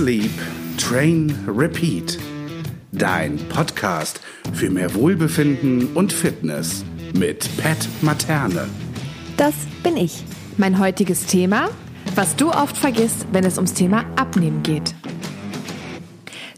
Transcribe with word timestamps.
Sleep, 0.00 0.30
Train, 0.78 1.30
Repeat. 1.46 2.18
Dein 2.90 3.36
Podcast 3.50 4.18
für 4.54 4.70
mehr 4.70 4.94
Wohlbefinden 4.94 5.88
und 5.92 6.10
Fitness 6.10 6.86
mit 7.12 7.46
Pat 7.58 7.86
Materne. 8.00 8.66
Das 9.36 9.52
bin 9.82 9.98
ich. 9.98 10.24
Mein 10.56 10.78
heutiges 10.78 11.26
Thema, 11.26 11.68
was 12.14 12.34
du 12.34 12.50
oft 12.50 12.78
vergisst, 12.78 13.26
wenn 13.32 13.44
es 13.44 13.58
ums 13.58 13.74
Thema 13.74 14.06
Abnehmen 14.16 14.62
geht. 14.62 14.94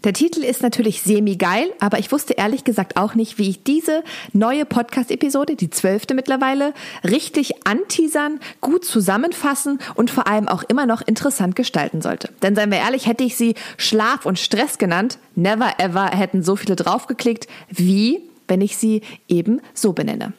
Der 0.05 0.13
Titel 0.13 0.43
ist 0.43 0.63
natürlich 0.63 1.03
semi-geil, 1.03 1.73
aber 1.79 2.01
ich 2.01 2.11
wusste 2.11 2.33
ehrlich 2.33 2.65
gesagt 2.65 2.97
auch 2.97 3.15
nicht, 3.15 3.39
wie 3.39 3.49
ich 3.49 3.63
diese 3.63 4.03
neue 4.33 4.65
Podcast-Episode, 4.65 5.55
die 5.55 5.71
zwölfte 5.71 6.15
mittlerweile, 6.15 6.75
richtig 7.05 7.67
anteasern, 7.69 8.41
gut 8.61 8.85
zusammenfassen 8.85 9.79
und 9.95 10.11
vor 10.11 10.27
allem 10.27 10.49
auch 10.49 10.65
immer 10.65 10.87
noch 10.87 11.03
interessant 11.03 11.55
gestalten 11.55 12.03
sollte. 12.03 12.31
Denn 12.43 12.57
seien 12.57 12.73
wir 12.73 12.79
ehrlich, 12.79 13.07
hätte 13.07 13.23
ich 13.23 13.37
sie 13.37 13.55
Schlaf 13.77 14.27
und 14.27 14.41
Stress 14.41 14.79
genannt, 14.79 15.19
never 15.37 15.79
ever 15.79 16.07
hätten 16.07 16.43
so 16.43 16.57
viele 16.57 16.75
draufgeklickt, 16.75 17.47
wie 17.69 18.23
wenn 18.49 18.61
ich 18.61 18.77
sie 18.77 19.03
eben 19.29 19.61
so 19.73 19.93
benenne. 19.93 20.33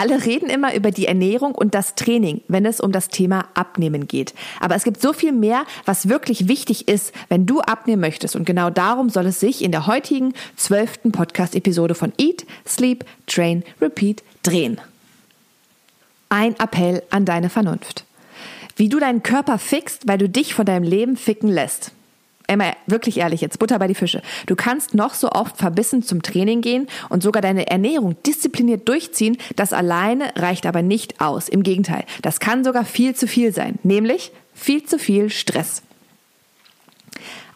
Alle 0.00 0.24
reden 0.24 0.48
immer 0.48 0.74
über 0.74 0.92
die 0.92 1.04
Ernährung 1.04 1.54
und 1.54 1.74
das 1.74 1.94
Training, 1.94 2.40
wenn 2.48 2.64
es 2.64 2.80
um 2.80 2.90
das 2.90 3.08
Thema 3.08 3.48
Abnehmen 3.52 4.08
geht. 4.08 4.32
Aber 4.58 4.74
es 4.74 4.84
gibt 4.84 4.98
so 5.02 5.12
viel 5.12 5.30
mehr, 5.30 5.66
was 5.84 6.08
wirklich 6.08 6.48
wichtig 6.48 6.88
ist, 6.88 7.12
wenn 7.28 7.44
du 7.44 7.60
abnehmen 7.60 8.00
möchtest. 8.00 8.34
Und 8.34 8.46
genau 8.46 8.70
darum 8.70 9.10
soll 9.10 9.26
es 9.26 9.40
sich 9.40 9.62
in 9.62 9.72
der 9.72 9.86
heutigen 9.86 10.32
zwölften 10.56 11.12
Podcast-Episode 11.12 11.94
von 11.94 12.14
Eat, 12.16 12.46
Sleep, 12.66 13.04
Train, 13.26 13.62
Repeat 13.78 14.22
drehen. 14.42 14.80
Ein 16.30 16.58
Appell 16.58 17.02
an 17.10 17.26
deine 17.26 17.50
Vernunft. 17.50 18.06
Wie 18.76 18.88
du 18.88 19.00
deinen 19.00 19.22
Körper 19.22 19.58
fixt, 19.58 20.08
weil 20.08 20.16
du 20.16 20.30
dich 20.30 20.54
von 20.54 20.64
deinem 20.64 20.84
Leben 20.84 21.18
ficken 21.18 21.50
lässt. 21.50 21.92
Emma, 22.50 22.72
wirklich 22.86 23.18
ehrlich 23.18 23.40
jetzt, 23.40 23.60
Butter 23.60 23.78
bei 23.78 23.86
die 23.86 23.94
Fische. 23.94 24.22
Du 24.46 24.56
kannst 24.56 24.92
noch 24.92 25.14
so 25.14 25.30
oft 25.30 25.56
verbissen 25.56 26.02
zum 26.02 26.20
Training 26.20 26.62
gehen 26.62 26.88
und 27.08 27.22
sogar 27.22 27.42
deine 27.42 27.70
Ernährung 27.70 28.16
diszipliniert 28.26 28.88
durchziehen. 28.88 29.38
Das 29.54 29.72
alleine 29.72 30.32
reicht 30.36 30.66
aber 30.66 30.82
nicht 30.82 31.20
aus. 31.20 31.48
Im 31.48 31.62
Gegenteil, 31.62 32.04
das 32.22 32.40
kann 32.40 32.64
sogar 32.64 32.84
viel 32.84 33.14
zu 33.14 33.28
viel 33.28 33.54
sein. 33.54 33.78
Nämlich 33.84 34.32
viel 34.52 34.84
zu 34.84 34.98
viel 34.98 35.30
Stress. 35.30 35.82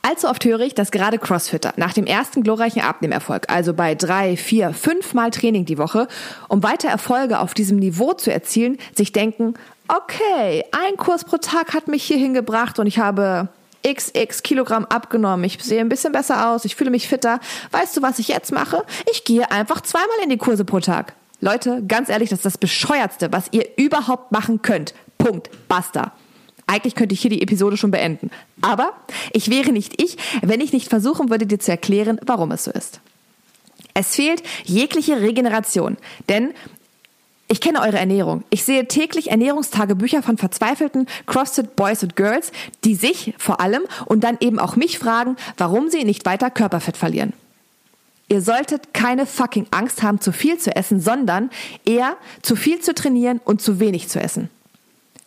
Allzu 0.03 0.28
oft 0.28 0.45
höre 0.45 0.61
ich, 0.61 0.75
dass 0.75 0.91
gerade 0.91 1.19
Crossfitter 1.19 1.72
nach 1.77 1.95
dem 1.95 2.06
ersten 2.06 2.42
glorreichen 2.42 2.83
Abnehmerfolg, 2.83 3.50
also 3.50 3.72
bei 3.72 3.95
drei, 3.95 4.37
vier, 4.37 4.75
fünf 4.75 5.15
Mal 5.15 5.31
Training 5.31 5.65
die 5.65 5.78
Woche, 5.78 6.09
um 6.48 6.62
weiter 6.62 6.89
Erfolge 6.89 7.41
auf 7.41 7.55
diesem 7.55 7.78
Niveau 7.78 8.12
zu 8.12 8.31
erzielen, 8.31 8.78
sich 8.95 9.12
denken, 9.12 9.55
okay, 9.89 10.62
ein 10.72 10.97
Kurs 10.98 11.25
pro 11.25 11.39
Tag 11.39 11.72
hat 11.72 11.89
mich 11.89 12.05
hierhin 12.05 12.34
gebracht 12.34 12.78
und 12.78 12.87
ich 12.87 12.98
habe 12.98 13.48
xx 13.86 14.42
Kilogramm 14.42 14.84
abgenommen, 14.86 15.44
ich 15.44 15.62
sehe 15.62 15.80
ein 15.80 15.88
bisschen 15.88 16.12
besser 16.12 16.48
aus, 16.50 16.64
ich 16.64 16.77
fühle 16.77 16.90
mich 16.90 17.08
fitter. 17.08 17.40
Weißt 17.70 17.96
du, 17.96 18.02
was 18.02 18.18
ich 18.18 18.28
jetzt 18.28 18.52
mache? 18.52 18.84
Ich 19.10 19.24
gehe 19.24 19.50
einfach 19.50 19.80
zweimal 19.82 20.16
in 20.22 20.30
die 20.30 20.38
Kurse 20.38 20.64
pro 20.64 20.80
Tag. 20.80 21.14
Leute, 21.41 21.82
ganz 21.86 22.08
ehrlich, 22.08 22.30
das 22.30 22.38
ist 22.41 22.46
das 22.46 22.58
bescheuertste, 22.58 23.32
was 23.32 23.46
ihr 23.50 23.66
überhaupt 23.76 24.32
machen 24.32 24.62
könnt. 24.62 24.94
Punkt. 25.18 25.50
Basta. 25.68 26.12
Eigentlich 26.66 26.94
könnte 26.94 27.12
ich 27.12 27.20
hier 27.20 27.30
die 27.30 27.42
Episode 27.42 27.76
schon 27.76 27.91
beenden. 27.91 28.30
Aber 28.62 28.92
ich 29.32 29.50
wäre 29.50 29.72
nicht 29.72 30.00
ich, 30.00 30.16
wenn 30.41 30.60
ich 30.60 30.72
nicht 30.72 30.88
versuchen 30.88 31.28
würde, 31.28 31.46
dir 31.46 31.58
zu 31.58 31.70
erklären, 31.70 32.19
warum 32.24 32.52
es 32.52 32.64
so 32.64 32.70
ist. 32.70 33.00
Es 33.92 34.16
fehlt 34.16 34.42
jegliche 34.64 35.20
Regeneration, 35.20 35.96
denn 36.28 36.54
ich 37.48 37.61
kenne 37.61 37.83
eure 37.83 37.98
Ernährung. 37.98 38.42
Ich 38.50 38.64
sehe 38.64 38.89
täglich 38.89 39.31
Ernährungstagebücher 39.31 40.23
von 40.23 40.39
verzweifelten 40.39 41.06
CrossFit 41.27 41.77
Boys 41.77 42.03
und 42.03 42.17
Girls, 42.17 42.53
die 42.84 42.95
sich 42.95 43.34
vor 43.39 43.61
allem 43.61 43.83
und 44.06 44.25
dann 44.25 44.38
eben 44.41 44.59
auch 44.59 44.77
mich 44.77 44.99
fragen, 44.99 45.37
warum 45.59 45.91
sie 45.91 46.04
nicht 46.04 46.25
weiter 46.25 46.50
Körperfett 46.50 46.97
verlieren. 46.97 47.34
Ihr 48.28 48.41
solltet 48.41 48.94
keine 48.94 49.27
fucking 49.27 49.66
Angst 49.71 50.03
haben, 50.03 50.21
zu 50.21 50.33
viel 50.33 50.59
zu 50.59 50.75
essen, 50.75 50.99
sondern 51.00 51.50
eher 51.84 52.16
zu 52.41 52.56
viel 52.56 52.81
zu 52.81 52.94
trainieren 52.94 53.41
und 53.44 53.60
zu 53.60 53.78
wenig 53.78 54.09
zu 54.09 54.19
essen. 54.19 54.49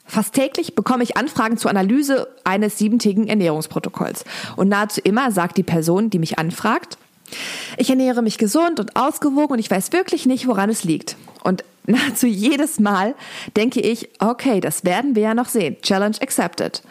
Fast 0.08 0.34
täglich 0.34 0.74
bekomme 0.74 1.04
ich 1.04 1.18
Anfragen 1.18 1.58
zur 1.58 1.70
Analyse 1.70 2.28
eines 2.44 2.78
siebentägigen 2.78 3.28
Ernährungsprotokolls. 3.28 4.24
Und 4.56 4.70
nahezu 4.70 5.02
immer 5.04 5.32
sagt 5.32 5.58
die 5.58 5.64
Person, 5.64 6.10
die 6.10 6.18
mich 6.18 6.40
anfragt, 6.40 6.98
ich 7.76 7.90
ernähre 7.90 8.22
mich 8.22 8.38
gesund 8.38 8.80
und 8.80 8.96
ausgewogen 8.96 9.54
und 9.54 9.60
ich 9.60 9.70
weiß 9.70 9.92
wirklich 9.92 10.26
nicht, 10.26 10.48
woran 10.48 10.70
es 10.70 10.86
liegt. 10.86 11.18
Und 11.44 11.64
nahezu 11.88 12.28
jedes 12.28 12.80
Mal 12.80 13.16
denke 13.56 13.80
ich, 13.82 14.10
okay, 14.20 14.60
das 14.60 14.86
werden 14.86 15.16
wir 15.16 15.24
ja 15.24 15.34
noch 15.34 15.48
sehen. 15.48 15.78
Challenge 15.82 16.18
accepted. 16.22 16.84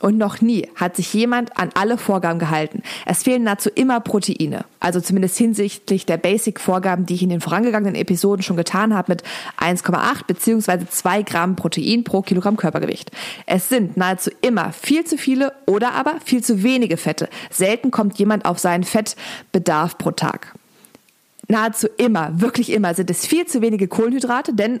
Und 0.00 0.16
noch 0.16 0.40
nie 0.40 0.66
hat 0.76 0.96
sich 0.96 1.12
jemand 1.12 1.58
an 1.58 1.68
alle 1.74 1.98
Vorgaben 1.98 2.38
gehalten. 2.38 2.82
Es 3.04 3.22
fehlen 3.22 3.42
nahezu 3.42 3.68
immer 3.68 4.00
Proteine. 4.00 4.64
Also 4.80 5.00
zumindest 5.00 5.36
hinsichtlich 5.36 6.06
der 6.06 6.16
Basic-Vorgaben, 6.16 7.04
die 7.04 7.14
ich 7.14 7.22
in 7.22 7.28
den 7.28 7.42
vorangegangenen 7.42 7.94
Episoden 7.94 8.42
schon 8.42 8.56
getan 8.56 8.94
habe 8.94 9.12
mit 9.12 9.22
1,8 9.60 10.26
bzw. 10.26 10.86
2 10.88 11.22
Gramm 11.22 11.54
Protein 11.54 12.02
pro 12.04 12.22
Kilogramm 12.22 12.56
Körpergewicht. 12.56 13.10
Es 13.44 13.68
sind 13.68 13.98
nahezu 13.98 14.30
immer 14.40 14.72
viel 14.72 15.04
zu 15.04 15.18
viele 15.18 15.52
oder 15.66 15.92
aber 15.92 16.14
viel 16.24 16.42
zu 16.42 16.62
wenige 16.62 16.96
Fette. 16.96 17.28
Selten 17.50 17.90
kommt 17.90 18.18
jemand 18.18 18.46
auf 18.46 18.58
seinen 18.58 18.84
Fettbedarf 18.84 19.98
pro 19.98 20.12
Tag 20.12 20.54
nahezu 21.50 21.88
immer, 21.96 22.40
wirklich 22.40 22.70
immer, 22.70 22.94
sind 22.94 23.10
es 23.10 23.26
viel 23.26 23.46
zu 23.46 23.60
wenige 23.60 23.88
Kohlenhydrate, 23.88 24.54
denn 24.54 24.80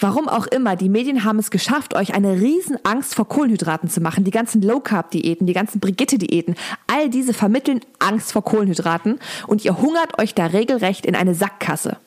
Warum 0.00 0.28
auch 0.28 0.46
immer, 0.48 0.74
die 0.74 0.88
Medien 0.88 1.22
haben 1.22 1.38
es 1.38 1.52
geschafft, 1.52 1.94
euch 1.94 2.12
eine 2.12 2.40
riesen 2.40 2.76
Angst 2.82 3.14
vor 3.14 3.28
Kohlenhydraten 3.28 3.88
zu 3.88 4.00
machen. 4.00 4.24
Die 4.24 4.32
ganzen 4.32 4.60
Low-Carb-Diäten, 4.60 5.46
die 5.46 5.52
ganzen 5.52 5.78
Brigitte-Diäten, 5.78 6.56
all 6.88 7.08
diese 7.08 7.32
vermitteln 7.32 7.82
Angst 8.00 8.32
vor 8.32 8.42
Kohlenhydraten 8.42 9.20
und 9.46 9.64
ihr 9.64 9.78
hungert 9.78 10.18
euch 10.18 10.34
da 10.34 10.46
regelrecht 10.46 11.06
in 11.06 11.14
eine 11.14 11.36
Sackkasse. 11.36 11.98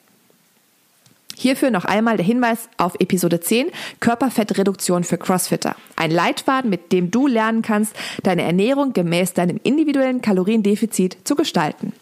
Hierfür 1.38 1.72
noch 1.72 1.86
einmal 1.86 2.18
der 2.18 2.26
Hinweis 2.26 2.68
auf 2.78 2.96
Episode 3.00 3.40
10, 3.40 3.68
Körperfettreduktion 4.02 5.06
für 5.06 5.18
Crossfitter. 5.18 5.78
Ein 5.96 6.12
Leitfaden, 6.12 6.70
mit 6.70 6.92
dem 6.92 7.12
du 7.12 7.28
lernen 7.28 7.62
kannst, 7.62 7.96
deine 8.24 8.44
Ernährung 8.44 8.92
gemäß 8.92 9.34
deinem 9.34 9.60
individuellen 9.64 10.22
Kaloriendefizit 10.22 11.18
zu 11.24 11.36
gestalten 11.36 11.94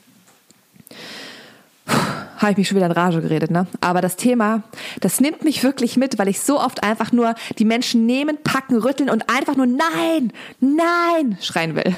habe 1.87 2.51
ich 2.51 2.57
mich 2.57 2.67
schon 2.67 2.77
wieder 2.77 2.87
in 2.87 2.91
Rage 2.91 3.21
geredet, 3.21 3.51
ne? 3.51 3.67
Aber 3.81 4.01
das 4.01 4.15
Thema, 4.15 4.63
das 4.99 5.21
nimmt 5.21 5.43
mich 5.43 5.63
wirklich 5.63 5.97
mit, 5.97 6.19
weil 6.19 6.27
ich 6.27 6.41
so 6.41 6.59
oft 6.59 6.83
einfach 6.83 7.11
nur 7.11 7.35
die 7.57 7.65
Menschen 7.65 8.05
nehmen, 8.05 8.37
packen, 8.43 8.77
rütteln 8.77 9.09
und 9.09 9.29
einfach 9.29 9.55
nur 9.55 9.65
Nein, 9.65 10.33
Nein 10.59 11.37
schreien 11.41 11.75
will. 11.75 11.95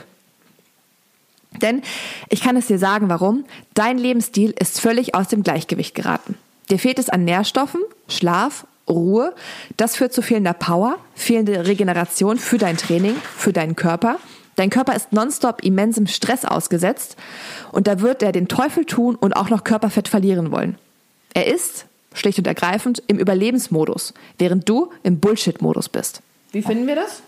Denn 1.62 1.81
ich 2.29 2.41
kann 2.41 2.57
es 2.57 2.68
dir 2.68 2.78
sagen, 2.78 3.09
warum. 3.09 3.45
Dein 3.74 3.97
Lebensstil 3.97 4.53
ist 4.59 4.81
völlig 4.81 5.16
aus 5.16 5.29
dem 5.29 5.44
Gleichgewicht 5.44 5.95
geraten. 5.95 6.38
Dir 6.69 6.79
fehlt 6.79 7.00
es 7.00 7.09
an 7.09 7.24
Nährstoffen, 7.24 7.81
Schlaf, 8.07 8.68
Ruhe. 8.90 9.34
Das 9.78 9.95
führt 9.95 10.13
zu 10.13 10.22
fehlender 10.22 10.53
Power, 10.53 10.97
fehlende 11.16 11.66
Regeneration 11.66 12.38
für 12.38 12.57
dein 12.57 12.78
Training, 12.78 13.16
für 13.38 13.53
deinen 13.53 13.75
Körper. 13.75 14.18
Dein 14.56 14.70
Körper 14.70 14.96
ist 14.96 15.12
nonstop 15.12 15.64
immensem 15.64 16.08
Stress 16.08 16.46
ausgesetzt 16.46 17.18
und 17.72 17.88
da 17.88 18.00
wird 18.00 18.24
er 18.24 18.32
den 18.32 18.48
Teufel 18.48 18.86
tun 18.86 19.16
und 19.16 19.34
auch 19.34 19.50
noch 19.50 19.64
Körperfett 19.64 20.08
verlieren 20.08 20.52
wollen. 20.52 20.78
Er 21.34 21.48
ist, 21.48 21.86
schlicht 22.14 22.40
und 22.40 22.48
ergreifend, 22.48 23.04
im 23.08 23.20
Überlebensmodus, 23.20 24.14
während 24.38 24.68
du 24.70 24.92
im 25.04 25.20
Bullshit-Modus 25.20 25.90
bist. 25.90 26.22
Wie 26.54 26.62
finden 26.62 26.88
wir 26.88 26.96
das? 26.96 27.22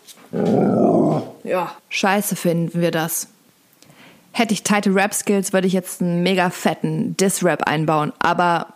Ja, 1.44 1.76
scheiße 1.90 2.36
finden 2.38 2.80
wir 2.80 2.92
das. 2.92 3.28
Hätte 4.32 4.54
ich 4.54 4.64
tighte 4.64 4.94
Rap-Skills, 4.94 5.52
würde 5.52 5.68
ich 5.68 5.74
jetzt 5.74 6.02
einen 6.02 6.24
mega 6.24 6.50
fetten 6.50 7.18
Diss-Rap 7.18 7.64
einbauen, 7.64 8.14
aber 8.20 8.68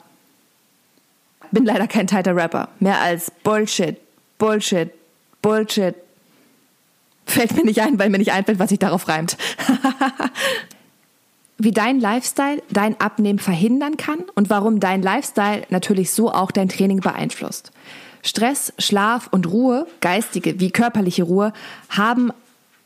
bin 1.52 1.66
leider 1.66 1.88
kein 1.88 2.08
tighter 2.08 2.36
Rapper. 2.36 2.70
Mehr 2.80 3.00
als 3.00 3.32
Bullshit, 3.44 3.98
Bullshit, 4.38 4.90
Bullshit, 5.42 5.96
Fällt 7.26 7.56
mir 7.56 7.64
nicht 7.64 7.82
ein, 7.82 8.00
weil 8.00 8.10
mir 8.10 8.18
nicht 8.18 8.34
einfällt, 8.34 8.60
was 8.60 8.70
sich 8.70 8.80
darauf 8.80 9.08
reimt. 9.08 9.38
Wie 11.58 11.72
dein 11.72 12.00
Lifestyle 12.00 12.62
dein 12.72 13.00
Abnehmen 13.00 13.40
verhindern 13.40 13.96
kann 13.96 14.24
und 14.34 14.50
warum 14.50 14.80
dein 14.80 15.04
Lifestyle 15.04 15.64
natürlich 15.70 16.12
so 16.12 16.32
auch 16.32 16.52
dein 16.52 16.70
Training 16.70 17.02
beeinflusst. 17.02 17.72
Stress, 18.24 18.74
Schlaf 18.80 19.28
und 19.32 19.52
Ruhe, 19.52 19.88
geistige 20.00 20.60
wie 20.60 20.72
körperliche 20.72 21.24
Ruhe, 21.24 21.54
haben 21.90 22.32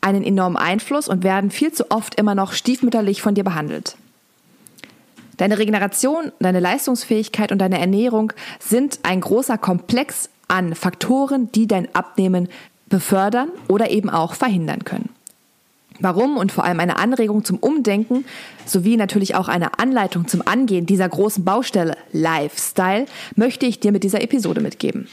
einen 0.00 0.22
enormen 0.22 0.56
Einfluss 0.56 1.08
und 1.08 1.24
werden 1.24 1.50
viel 1.50 1.72
zu 1.72 1.90
oft 1.90 2.14
immer 2.16 2.34
noch 2.34 2.52
stiefmütterlich 2.52 3.22
von 3.22 3.34
dir 3.34 3.44
behandelt. 3.44 3.96
Deine 5.36 5.58
Regeneration, 5.58 6.32
deine 6.38 6.60
Leistungsfähigkeit 6.60 7.52
und 7.52 7.58
deine 7.58 7.78
Ernährung 7.78 8.32
sind 8.58 9.00
ein 9.02 9.20
großer 9.20 9.58
Komplex 9.58 10.30
an 10.48 10.74
Faktoren, 10.74 11.52
die 11.52 11.66
dein 11.66 11.94
Abnehmen 11.94 12.48
befördern 12.88 13.50
oder 13.68 13.90
eben 13.90 14.10
auch 14.10 14.34
verhindern 14.34 14.84
können. 14.84 15.10
Warum 15.98 16.36
und 16.36 16.52
vor 16.52 16.64
allem 16.64 16.80
eine 16.80 16.96
Anregung 16.96 17.44
zum 17.44 17.58
Umdenken 17.58 18.24
sowie 18.66 18.96
natürlich 18.96 19.34
auch 19.34 19.48
eine 19.48 19.78
Anleitung 19.78 20.28
zum 20.28 20.46
Angehen 20.46 20.86
dieser 20.86 21.08
großen 21.08 21.44
Baustelle 21.44 21.96
Lifestyle 22.12 23.06
möchte 23.34 23.66
ich 23.66 23.80
dir 23.80 23.92
mit 23.92 24.04
dieser 24.04 24.22
Episode 24.22 24.60
mitgeben. 24.60 25.08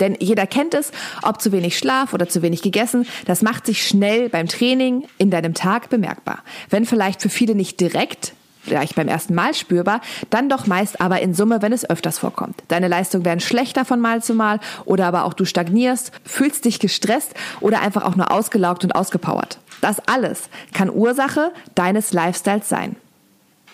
Denn 0.00 0.16
jeder 0.18 0.48
kennt 0.48 0.74
es, 0.74 0.90
ob 1.22 1.40
zu 1.40 1.52
wenig 1.52 1.78
Schlaf 1.78 2.12
oder 2.12 2.28
zu 2.28 2.42
wenig 2.42 2.62
gegessen, 2.62 3.06
das 3.26 3.42
macht 3.42 3.66
sich 3.66 3.86
schnell 3.86 4.28
beim 4.28 4.48
Training 4.48 5.04
in 5.18 5.30
deinem 5.30 5.54
Tag 5.54 5.88
bemerkbar. 5.88 6.42
Wenn 6.68 6.84
vielleicht 6.84 7.22
für 7.22 7.28
viele 7.28 7.54
nicht 7.54 7.78
direkt 7.78 8.32
gleich 8.64 8.94
beim 8.94 9.08
ersten 9.08 9.34
Mal 9.34 9.54
spürbar, 9.54 10.00
dann 10.30 10.48
doch 10.48 10.66
meist 10.66 11.00
aber 11.00 11.20
in 11.20 11.34
Summe, 11.34 11.62
wenn 11.62 11.72
es 11.72 11.88
öfters 11.88 12.18
vorkommt. 12.18 12.62
Deine 12.68 12.88
Leistungen 12.88 13.24
werden 13.24 13.40
schlechter 13.40 13.84
von 13.84 14.00
Mal 14.00 14.22
zu 14.22 14.34
Mal 14.34 14.60
oder 14.84 15.06
aber 15.06 15.24
auch 15.24 15.34
du 15.34 15.44
stagnierst, 15.44 16.12
fühlst 16.24 16.64
dich 16.64 16.78
gestresst 16.78 17.34
oder 17.60 17.80
einfach 17.80 18.04
auch 18.04 18.16
nur 18.16 18.30
ausgelaugt 18.30 18.84
und 18.84 18.94
ausgepowert. 18.94 19.58
Das 19.80 20.00
alles 20.06 20.48
kann 20.72 20.90
Ursache 20.90 21.52
deines 21.74 22.12
Lifestyles 22.12 22.68
sein, 22.68 22.96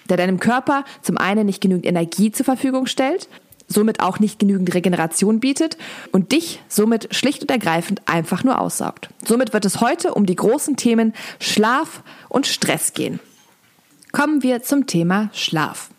der 0.08 0.16
deinem 0.16 0.40
Körper 0.40 0.84
zum 1.02 1.18
einen 1.18 1.46
nicht 1.46 1.60
genügend 1.60 1.86
Energie 1.86 2.32
zur 2.32 2.44
Verfügung 2.44 2.86
stellt, 2.86 3.28
somit 3.68 4.00
auch 4.00 4.18
nicht 4.18 4.38
genügend 4.38 4.74
Regeneration 4.74 5.40
bietet 5.40 5.78
und 6.10 6.32
dich 6.32 6.60
somit 6.68 7.14
schlicht 7.14 7.42
und 7.42 7.50
ergreifend 7.50 8.02
einfach 8.06 8.44
nur 8.44 8.60
aussaugt. 8.60 9.08
Somit 9.24 9.52
wird 9.52 9.64
es 9.64 9.80
heute 9.80 10.14
um 10.14 10.26
die 10.26 10.36
großen 10.36 10.76
Themen 10.76 11.14
Schlaf 11.38 12.02
und 12.28 12.46
Stress 12.46 12.92
gehen. 12.92 13.20
Kommen 14.12 14.42
wir 14.42 14.62
zum 14.62 14.86
Thema 14.86 15.30
Schlaf. 15.32 15.90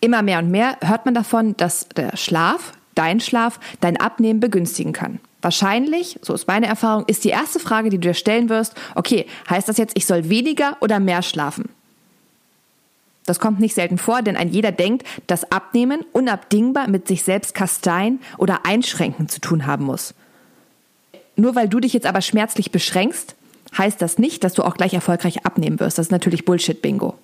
Immer 0.00 0.22
mehr 0.22 0.38
und 0.38 0.50
mehr 0.50 0.76
hört 0.82 1.06
man 1.06 1.14
davon, 1.14 1.56
dass 1.56 1.88
der 1.88 2.16
Schlaf, 2.16 2.72
dein 2.94 3.20
Schlaf, 3.20 3.58
dein 3.80 3.96
Abnehmen 3.96 4.40
begünstigen 4.40 4.92
kann. 4.92 5.20
Wahrscheinlich, 5.40 6.18
so 6.22 6.34
ist 6.34 6.48
meine 6.48 6.66
Erfahrung, 6.66 7.04
ist 7.06 7.24
die 7.24 7.30
erste 7.30 7.58
Frage, 7.60 7.88
die 7.88 7.98
du 7.98 8.08
dir 8.08 8.14
stellen 8.14 8.48
wirst, 8.48 8.74
okay, 8.94 9.26
heißt 9.48 9.68
das 9.68 9.78
jetzt, 9.78 9.96
ich 9.96 10.06
soll 10.06 10.28
weniger 10.28 10.76
oder 10.80 11.00
mehr 11.00 11.22
schlafen? 11.22 11.70
Das 13.24 13.40
kommt 13.40 13.60
nicht 13.60 13.74
selten 13.74 13.98
vor, 13.98 14.22
denn 14.22 14.36
ein 14.36 14.50
jeder 14.50 14.72
denkt, 14.72 15.06
dass 15.26 15.50
Abnehmen 15.50 16.00
unabdingbar 16.12 16.88
mit 16.88 17.08
sich 17.08 17.22
selbst 17.22 17.54
kasteien 17.54 18.20
oder 18.38 18.64
einschränken 18.64 19.28
zu 19.28 19.40
tun 19.40 19.66
haben 19.66 19.84
muss. 19.84 20.14
Nur 21.34 21.54
weil 21.54 21.68
du 21.68 21.80
dich 21.80 21.92
jetzt 21.92 22.06
aber 22.06 22.22
schmerzlich 22.22 22.70
beschränkst, 22.70 23.34
heißt 23.78 24.00
das 24.00 24.18
nicht, 24.18 24.44
dass 24.44 24.54
du 24.54 24.62
auch 24.62 24.76
gleich 24.76 24.94
erfolgreich 24.94 25.44
abnehmen 25.44 25.80
wirst. 25.80 25.98
Das 25.98 26.06
ist 26.06 26.12
natürlich 26.12 26.44
Bullshit-Bingo. 26.44 27.14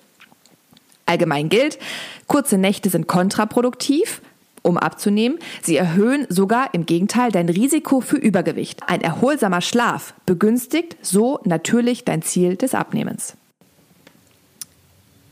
Allgemein 1.05 1.49
gilt, 1.49 1.79
kurze 2.27 2.57
Nächte 2.57 2.89
sind 2.89 3.07
kontraproduktiv, 3.07 4.21
um 4.61 4.77
abzunehmen. 4.77 5.37
Sie 5.61 5.75
erhöhen 5.75 6.25
sogar 6.29 6.73
im 6.73 6.85
Gegenteil 6.85 7.31
dein 7.31 7.49
Risiko 7.49 7.99
für 7.99 8.17
Übergewicht. 8.17 8.81
Ein 8.87 9.01
erholsamer 9.01 9.61
Schlaf 9.61 10.13
begünstigt 10.25 10.95
so 11.01 11.39
natürlich 11.43 12.05
dein 12.05 12.21
Ziel 12.21 12.55
des 12.55 12.73
Abnehmens. 12.73 13.35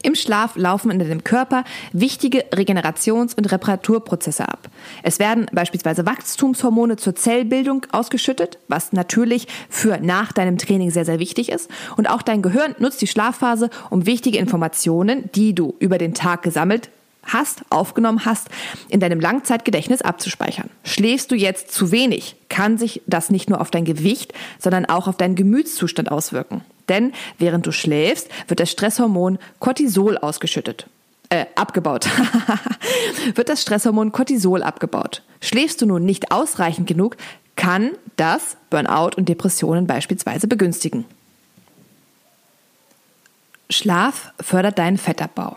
Im 0.03 0.15
Schlaf 0.15 0.55
laufen 0.55 0.89
in 0.91 0.99
deinem 0.99 1.23
Körper 1.23 1.63
wichtige 1.93 2.45
Regenerations- 2.51 3.35
und 3.35 3.51
Reparaturprozesse 3.51 4.47
ab. 4.47 4.69
Es 5.03 5.19
werden 5.19 5.45
beispielsweise 5.51 6.05
Wachstumshormone 6.05 6.95
zur 6.97 7.15
Zellbildung 7.15 7.85
ausgeschüttet, 7.91 8.57
was 8.67 8.93
natürlich 8.93 9.47
für 9.69 9.99
nach 9.99 10.31
deinem 10.31 10.57
Training 10.57 10.89
sehr, 10.89 11.05
sehr 11.05 11.19
wichtig 11.19 11.49
ist. 11.49 11.69
Und 11.97 12.09
auch 12.09 12.21
dein 12.21 12.41
Gehirn 12.41 12.75
nutzt 12.79 13.01
die 13.01 13.07
Schlafphase, 13.07 13.69
um 13.89 14.05
wichtige 14.05 14.39
Informationen, 14.39 15.29
die 15.35 15.53
du 15.53 15.75
über 15.79 15.97
den 15.97 16.13
Tag 16.13 16.41
gesammelt 16.41 16.89
hast, 17.23 17.61
aufgenommen 17.69 18.25
hast, 18.25 18.49
in 18.89 18.99
deinem 18.99 19.19
Langzeitgedächtnis 19.19 20.01
abzuspeichern. 20.01 20.69
Schläfst 20.83 21.31
du 21.31 21.35
jetzt 21.35 21.71
zu 21.71 21.91
wenig, 21.91 22.35
kann 22.49 22.77
sich 22.77 23.01
das 23.05 23.29
nicht 23.29 23.49
nur 23.49 23.61
auf 23.61 23.69
dein 23.69 23.85
Gewicht, 23.85 24.33
sondern 24.59 24.85
auch 24.85 25.07
auf 25.07 25.17
deinen 25.17 25.35
Gemütszustand 25.35 26.11
auswirken. 26.11 26.61
Denn 26.89 27.13
während 27.37 27.65
du 27.65 27.71
schläfst, 27.71 28.29
wird 28.47 28.59
das 28.59 28.71
Stresshormon 28.71 29.37
Cortisol 29.59 30.17
ausgeschüttet. 30.17 30.87
Äh, 31.29 31.45
abgebaut. 31.55 32.07
wird 33.35 33.47
das 33.47 33.61
Stresshormon 33.61 34.11
Cortisol 34.11 34.63
abgebaut. 34.63 35.23
Schläfst 35.39 35.81
du 35.81 35.85
nun 35.85 36.03
nicht 36.03 36.31
ausreichend 36.31 36.87
genug, 36.87 37.15
kann 37.55 37.91
das 38.17 38.57
Burnout 38.69 39.11
und 39.15 39.29
Depressionen 39.29 39.87
beispielsweise 39.87 40.47
begünstigen. 40.47 41.05
Schlaf 43.69 44.33
fördert 44.41 44.77
deinen 44.77 44.97
Fettabbau. 44.97 45.55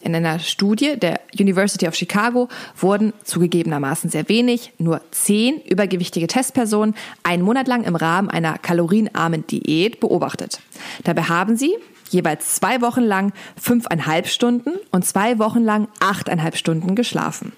In 0.00 0.14
einer 0.14 0.38
Studie 0.38 0.98
der 0.98 1.20
University 1.38 1.88
of 1.88 1.94
Chicago 1.94 2.48
wurden 2.76 3.12
zugegebenermaßen 3.24 4.10
sehr 4.10 4.28
wenig, 4.28 4.72
nur 4.78 5.00
zehn 5.10 5.60
übergewichtige 5.62 6.28
Testpersonen 6.28 6.94
einen 7.22 7.42
Monat 7.42 7.66
lang 7.66 7.84
im 7.84 7.96
Rahmen 7.96 8.30
einer 8.30 8.58
kalorienarmen 8.58 9.46
Diät 9.46 10.00
beobachtet. 10.00 10.60
Dabei 11.04 11.22
haben 11.22 11.56
sie 11.56 11.74
jeweils 12.10 12.54
zwei 12.54 12.80
Wochen 12.80 13.02
lang 13.02 13.32
fünfeinhalb 13.60 14.28
Stunden 14.28 14.72
und 14.90 15.04
zwei 15.04 15.38
Wochen 15.38 15.62
lang 15.62 15.88
achteinhalb 16.00 16.56
Stunden 16.56 16.94
geschlafen. 16.94 17.52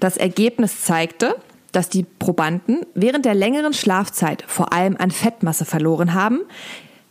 Das 0.00 0.16
Ergebnis 0.16 0.82
zeigte, 0.82 1.36
dass 1.72 1.88
die 1.88 2.04
Probanden 2.04 2.80
während 2.94 3.24
der 3.24 3.34
längeren 3.34 3.72
Schlafzeit 3.72 4.44
vor 4.46 4.72
allem 4.72 4.96
an 4.96 5.10
Fettmasse 5.10 5.64
verloren 5.64 6.14
haben, 6.14 6.40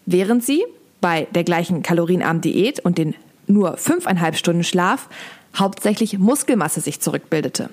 während 0.05 0.43
sie 0.43 0.63
bei 1.01 1.27
der 1.35 1.43
gleichen 1.43 1.83
kalorienarmen 1.83 2.41
Diät 2.41 2.79
und 2.79 2.97
den 2.97 3.15
nur 3.47 3.77
fünfeinhalb 3.77 4.35
Stunden 4.35 4.63
Schlaf 4.63 5.07
hauptsächlich 5.55 6.17
Muskelmasse 6.17 6.81
sich 6.81 6.99
zurückbildete. 6.99 7.69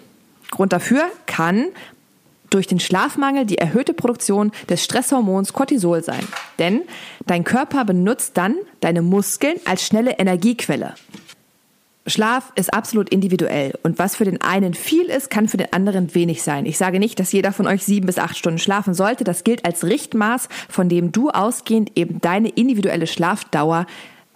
Grund 0.51 0.73
dafür 0.73 1.05
kann 1.27 1.67
durch 2.51 2.67
den 2.67 2.81
Schlafmangel 2.81 3.47
die 3.47 3.59
erhöhte 3.59 3.95
Produktion 3.95 4.53
des 4.69 4.85
Stresshormons 4.85 5.53
Cortisol 5.53 6.03
sein. 6.03 6.27
Denn 6.59 6.83
dein 7.27 7.45
Körper 7.45 7.85
benutzt 7.85 8.37
dann 8.37 8.57
deine 8.81 9.03
Muskeln 9.03 9.57
als 9.65 9.87
schnelle 9.87 10.19
Energiequelle. 10.19 10.95
Schlaf 12.07 12.53
ist 12.57 12.75
absolut 12.75 13.09
individuell 13.11 13.79
und 13.85 13.99
was 13.99 14.17
für 14.17 14.25
den 14.25 14.41
einen 14.41 14.75
viel 14.75 15.05
ist, 15.05 15.31
kann 15.31 15.49
für 15.49 15.57
den 15.57 15.73
anderen 15.73 16.15
wenig 16.17 16.43
sein. 16.43 16.67
Ich 16.67 16.77
sage 16.77 16.99
nicht, 16.99 17.21
dass 17.21 17.31
jeder 17.31 17.53
von 17.53 17.69
euch 17.69 17.85
sieben 17.85 18.07
bis 18.07 18.19
acht 18.19 18.37
Stunden 18.37 18.59
schlafen 18.59 18.93
sollte. 18.93 19.23
Das 19.23 19.45
gilt 19.45 19.65
als 19.65 19.85
Richtmaß, 19.85 20.49
von 20.69 20.89
dem 20.89 21.13
du 21.13 21.31
ausgehend 21.31 21.93
eben 21.95 22.21
deine 22.21 22.49
individuelle 22.49 23.07
Schlafdauer 23.07 23.87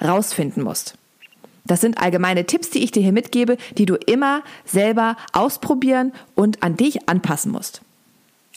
rausfinden 0.02 0.62
musst. 0.62 0.95
Das 1.66 1.80
sind 1.80 1.98
allgemeine 1.98 2.46
Tipps, 2.46 2.70
die 2.70 2.82
ich 2.84 2.92
dir 2.92 3.02
hier 3.02 3.12
mitgebe, 3.12 3.56
die 3.76 3.86
du 3.86 3.94
immer 3.94 4.42
selber 4.64 5.16
ausprobieren 5.32 6.12
und 6.34 6.62
an 6.62 6.76
dich 6.76 7.08
anpassen 7.08 7.52
musst. 7.52 7.80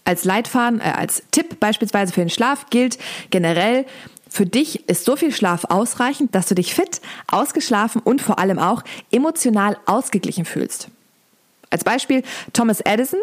Als 0.06 0.26
Leitfaden, 0.26 0.80
äh, 0.80 0.94
als 0.96 1.24
Tipp 1.32 1.60
beispielsweise 1.60 2.14
für 2.14 2.22
den 2.22 2.30
Schlaf 2.30 2.68
gilt 2.70 2.98
generell, 3.30 3.86
für 4.30 4.46
dich 4.46 4.88
ist 4.88 5.06
so 5.06 5.16
viel 5.16 5.32
Schlaf 5.32 5.66
ausreichend, 5.66 6.36
dass 6.36 6.48
du 6.48 6.56
dich 6.56 6.76
fit, 6.76 7.02
ausgeschlafen 7.28 8.02
und 8.04 8.22
vor 8.22 8.38
allem 8.38 8.60
auch 8.60 8.84
emotional 9.12 9.78
ausgeglichen 9.88 10.46
fühlst. 10.46 10.90
Als 11.72 11.84
Beispiel 11.84 12.24
Thomas 12.54 12.80
Edison 12.82 13.20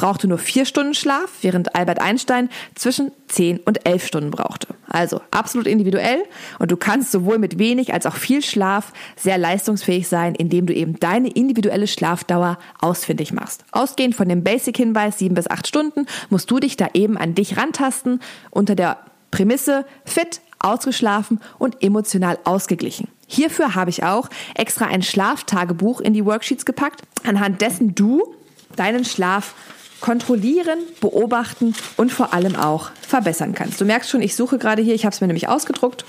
brauchte 0.00 0.26
nur 0.26 0.38
vier 0.38 0.64
Stunden 0.64 0.94
Schlaf, 0.94 1.28
während 1.42 1.76
Albert 1.76 2.00
Einstein 2.00 2.48
zwischen 2.74 3.12
zehn 3.28 3.58
und 3.58 3.86
elf 3.86 4.06
Stunden 4.06 4.30
brauchte. 4.30 4.68
Also 4.88 5.20
absolut 5.30 5.66
individuell 5.66 6.22
und 6.58 6.70
du 6.70 6.78
kannst 6.78 7.12
sowohl 7.12 7.38
mit 7.38 7.58
wenig 7.58 7.92
als 7.92 8.06
auch 8.06 8.16
viel 8.16 8.42
Schlaf 8.42 8.94
sehr 9.14 9.36
leistungsfähig 9.36 10.08
sein, 10.08 10.34
indem 10.34 10.64
du 10.64 10.72
eben 10.72 10.98
deine 10.98 11.28
individuelle 11.28 11.86
Schlafdauer 11.86 12.58
ausfindig 12.80 13.34
machst. 13.34 13.66
Ausgehend 13.72 14.14
von 14.14 14.26
dem 14.26 14.42
Basic-Hinweis 14.42 15.18
sieben 15.18 15.34
bis 15.34 15.50
acht 15.50 15.68
Stunden 15.68 16.06
musst 16.30 16.50
du 16.50 16.60
dich 16.60 16.78
da 16.78 16.88
eben 16.94 17.18
an 17.18 17.34
dich 17.34 17.58
rantasten 17.58 18.20
unter 18.50 18.74
der 18.74 18.96
Prämisse 19.30 19.84
fit, 20.06 20.40
ausgeschlafen 20.60 21.40
und 21.58 21.82
emotional 21.82 22.38
ausgeglichen. 22.44 23.08
Hierfür 23.26 23.74
habe 23.74 23.90
ich 23.90 24.02
auch 24.02 24.30
extra 24.54 24.86
ein 24.86 25.02
Schlaftagebuch 25.02 26.00
in 26.00 26.14
die 26.14 26.24
Worksheets 26.24 26.64
gepackt, 26.64 27.02
anhand 27.22 27.60
dessen 27.60 27.94
du 27.94 28.34
deinen 28.76 29.04
Schlaf 29.04 29.54
kontrollieren, 30.00 30.78
beobachten 31.00 31.74
und 31.96 32.12
vor 32.12 32.32
allem 32.32 32.56
auch 32.56 32.90
verbessern 33.06 33.54
kannst. 33.54 33.80
Du 33.80 33.84
merkst 33.84 34.10
schon, 34.10 34.22
ich 34.22 34.34
suche 34.34 34.58
gerade 34.58 34.82
hier, 34.82 34.94
ich 34.94 35.04
habe 35.04 35.14
es 35.14 35.20
mir 35.20 35.26
nämlich 35.26 35.48
ausgedruckt. 35.48 36.04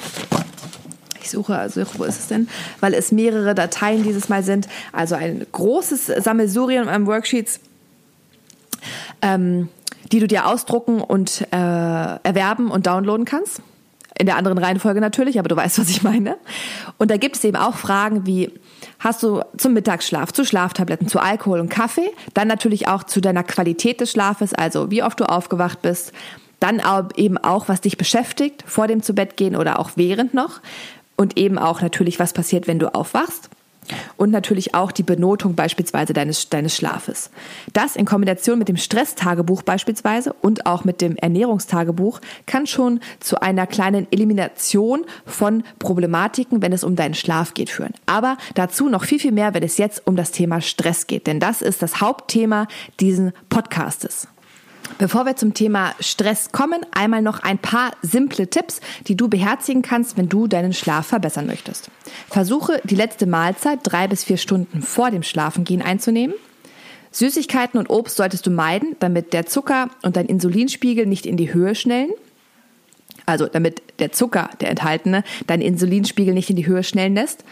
Ich 1.22 1.30
suche, 1.30 1.58
also 1.58 1.84
wo 1.98 2.04
ist 2.04 2.20
es 2.20 2.28
denn? 2.28 2.50
Weil 2.80 2.94
es 2.94 3.12
mehrere 3.12 3.54
Dateien 3.54 4.04
dieses 4.04 4.30
Mal 4.30 4.44
sind. 4.44 4.68
Also 4.92 5.16
ein 5.16 5.46
großes 5.52 6.08
Sammelsurium 6.08 6.88
an 6.88 7.06
Worksheets, 7.06 7.60
ähm, 9.22 9.70
die 10.12 10.20
du 10.20 10.28
dir 10.28 10.48
ausdrucken 10.48 11.02
und 11.02 11.42
äh, 11.52 11.56
erwerben 11.56 12.72
und 12.72 12.88
downloaden 12.88 13.26
kannst. 13.26 13.62
In 14.18 14.26
der 14.26 14.36
anderen 14.36 14.58
Reihenfolge 14.58 15.00
natürlich, 15.00 15.40
aber 15.40 15.48
du 15.48 15.56
weißt, 15.56 15.80
was 15.80 15.90
ich 15.90 16.04
meine. 16.04 16.38
Und 16.98 17.12
da 17.12 17.18
gibt 17.18 17.38
es 17.38 17.44
eben 17.44 17.58
auch 17.58 17.76
Fragen 17.76 18.26
wie, 18.26 18.52
hast 19.02 19.24
du 19.24 19.42
zum 19.58 19.74
Mittagsschlaf, 19.74 20.32
zu 20.32 20.46
Schlaftabletten, 20.46 21.08
zu 21.08 21.20
Alkohol 21.20 21.60
und 21.60 21.70
Kaffee, 21.70 22.12
dann 22.34 22.48
natürlich 22.48 22.88
auch 22.88 23.04
zu 23.04 23.20
deiner 23.20 23.44
Qualität 23.44 24.00
des 24.00 24.12
Schlafes, 24.12 24.54
also 24.54 24.90
wie 24.90 25.04
oft 25.04 25.20
du 25.20 25.26
aufgewacht 25.26 25.82
bist, 25.82 26.14
dann 26.60 26.82
eben 27.18 27.38
auch, 27.40 27.68
was 27.68 27.82
dich 27.82 27.98
beschäftigt 27.98 28.64
vor 28.68 28.88
dem 28.88 29.02
zu 29.02 29.14
Bett 29.14 29.36
gehen 29.36 29.56
oder 29.56 29.80
auch 29.80 29.92
während 29.96 30.34
noch 30.34 30.62
und 31.18 31.38
eben 31.38 31.58
auch 31.58 31.82
natürlich, 31.82 32.20
was 32.20 32.34
passiert, 32.34 32.68
wenn 32.68 32.80
du 32.80 32.94
aufwachst 32.94 33.50
und 34.18 34.32
natürlich 34.32 34.74
auch 34.76 34.92
die 34.92 35.04
Benotung 35.04 35.56
beispielsweise 35.56 36.14
deines, 36.14 36.50
deines 36.50 36.76
Schlafes. 36.76 37.30
Das 37.74 37.96
in 37.96 38.06
Kombination 38.06 38.60
mit 38.60 38.70
dem 38.70 38.78
Stresstagebuch 38.78 39.64
beispielsweise 39.64 40.34
und 40.34 40.66
auch 40.66 40.84
mit 40.84 41.02
dem 41.02 41.16
Ernährungstagebuch 41.16 42.22
kann 42.46 42.68
schon 42.68 43.00
zu 43.20 43.42
einer 43.42 43.68
kleinen 43.68 44.08
Elimination 44.12 45.06
von 45.26 45.64
Problematiken, 45.80 46.62
wenn 46.62 46.74
es 46.74 46.84
um 46.84 46.96
deinen 46.96 47.16
Schlaf 47.16 47.54
geht, 47.54 47.70
führen. 47.70 47.94
Aber 48.06 48.38
dazu 48.56 48.90
noch 48.90 49.04
viel, 49.04 49.20
viel 49.20 49.32
mehr, 49.32 49.54
wenn 49.54 49.64
es 49.64 49.78
jetzt 49.78 50.06
um 50.06 50.16
das 50.16 50.32
Thema 50.32 50.62
Stress 50.62 51.08
geht, 51.08 51.28
denn 51.28 51.40
das 51.40 51.62
ist 51.62 51.82
das 51.82 52.02
Hauptthema 52.02 52.68
diesen 53.00 53.34
Podcastes. 53.50 54.28
Bevor 54.98 55.26
wir 55.26 55.36
zum 55.36 55.54
Thema 55.54 55.94
Stress 56.00 56.52
kommen, 56.52 56.86
einmal 56.92 57.22
noch 57.22 57.40
ein 57.40 57.58
paar 57.58 57.92
simple 58.02 58.50
Tipps, 58.50 58.82
die 59.08 59.16
du 59.16 59.28
beherzigen 59.28 59.82
kannst, 59.82 60.18
wenn 60.18 60.30
du 60.30 60.48
deinen 60.48 60.74
Schlaf 60.74 61.08
verbessern 61.08 61.48
möchtest. 61.48 61.90
Versuche 62.30 62.82
die 62.84 62.96
letzte 62.96 63.26
Mahlzeit 63.26 63.80
drei 63.84 64.08
bis 64.08 64.24
vier 64.24 64.38
Stunden 64.38 64.82
vor 64.82 65.12
dem 65.12 65.24
Schlafengehen 65.24 65.82
einzunehmen. 65.82 66.36
Süßigkeiten 67.12 67.80
und 67.80 67.90
Obst 67.90 68.16
solltest 68.16 68.46
du 68.46 68.52
meiden, 68.52 68.96
damit 69.00 69.34
der 69.34 69.46
Zucker 69.46 69.90
und 70.02 70.16
dein 70.16 70.28
Insulinspiegel 70.28 71.06
nicht 71.06 71.26
in 71.26 71.38
die 71.38 71.54
Höhe 71.54 71.76
schnellen. 71.76 72.12
Also 73.26 73.48
damit 73.48 73.82
der 74.00 74.12
Zucker, 74.12 74.50
der 74.62 74.70
enthaltene, 74.70 75.24
deinen 75.48 75.62
Insulinspiegel 75.62 76.34
nicht 76.34 76.50
in 76.50 76.56
die 76.56 76.66
Höhe 76.66 76.84
schnellen 76.84 77.16
lässt. 77.16 77.44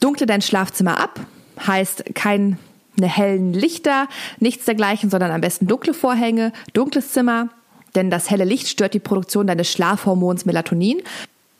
Dunkle 0.00 0.26
dein 0.26 0.42
Schlafzimmer 0.42 1.00
ab, 1.00 1.20
heißt 1.66 2.14
kein 2.14 2.58
eine 2.96 3.08
hellen 3.08 3.52
Lichter, 3.52 4.08
nichts 4.38 4.64
dergleichen, 4.64 5.10
sondern 5.10 5.30
am 5.30 5.40
besten 5.40 5.66
dunkle 5.66 5.94
Vorhänge, 5.94 6.52
dunkles 6.72 7.12
Zimmer, 7.12 7.48
denn 7.94 8.10
das 8.10 8.30
helle 8.30 8.44
Licht 8.44 8.68
stört 8.68 8.94
die 8.94 9.00
Produktion 9.00 9.46
deines 9.46 9.70
Schlafhormons 9.70 10.44
Melatonin. 10.44 11.02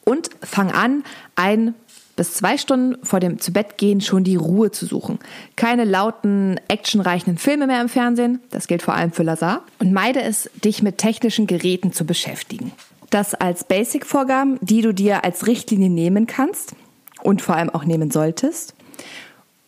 Und 0.05 0.31
fang 0.43 0.73
an, 0.73 1.05
ein 1.37 1.75
bis 2.17 2.35
zwei 2.35 2.59
Stunden 2.59 3.05
vor 3.05 3.21
dem 3.21 3.39
Zubettgehen 3.39 4.01
schon 4.01 4.25
die 4.25 4.37
Ruhe 4.37 4.71
zu 4.71 4.87
suchen. 4.87 5.19
Keine 5.57 5.85
lauten, 5.85 6.61
actionreichen 6.69 7.39
Filme 7.39 7.67
mehr 7.67 7.81
im 7.81 7.89
Fernsehen, 7.89 8.41
das 8.51 8.67
gilt 8.67 8.83
vor 8.83 8.95
allem 8.95 9.13
für 9.13 9.23
Lazar. 9.23 9.63
Und 9.79 9.93
meide 9.93 10.23
es, 10.23 10.51
dich 10.65 10.83
mit 10.83 10.99
technischen 10.99 11.47
Geräten 11.47 11.93
zu 11.93 12.05
beschäftigen. 12.05 12.73
Das 13.11 13.35
als 13.35 13.65
Basic-Vorgaben, 13.65 14.59
die 14.61 14.83
du 14.83 14.93
dir 14.93 15.25
als 15.25 15.47
Richtlinie 15.47 15.91
nehmen 15.91 16.27
kannst 16.27 16.75
und 17.23 17.43
vor 17.43 17.57
allem 17.57 17.71
auch 17.71 17.85
nehmen 17.85 18.11
solltest. 18.11 18.75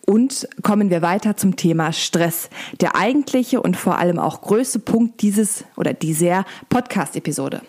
Und 0.05 0.47
kommen 0.61 0.89
wir 0.89 1.01
weiter 1.01 1.35
zum 1.35 1.55
Thema 1.55 1.91
Stress. 1.91 2.49
Der 2.79 2.95
eigentliche 2.95 3.61
und 3.61 3.75
vor 3.75 3.97
allem 3.97 4.19
auch 4.19 4.41
größte 4.41 4.79
Punkt 4.79 5.21
dieses 5.21 5.65
oder 5.75 5.93
dieser 5.93 6.45
Podcast-Episode. 6.69 7.61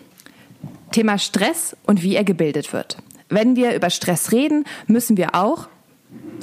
Thema 0.91 1.17
Stress 1.17 1.75
und 1.85 2.03
wie 2.03 2.15
er 2.15 2.23
gebildet 2.23 2.73
wird. 2.73 2.97
Wenn 3.29 3.55
wir 3.55 3.75
über 3.75 3.89
Stress 3.89 4.31
reden, 4.31 4.65
müssen 4.85 5.17
wir 5.17 5.35
auch, 5.35 5.67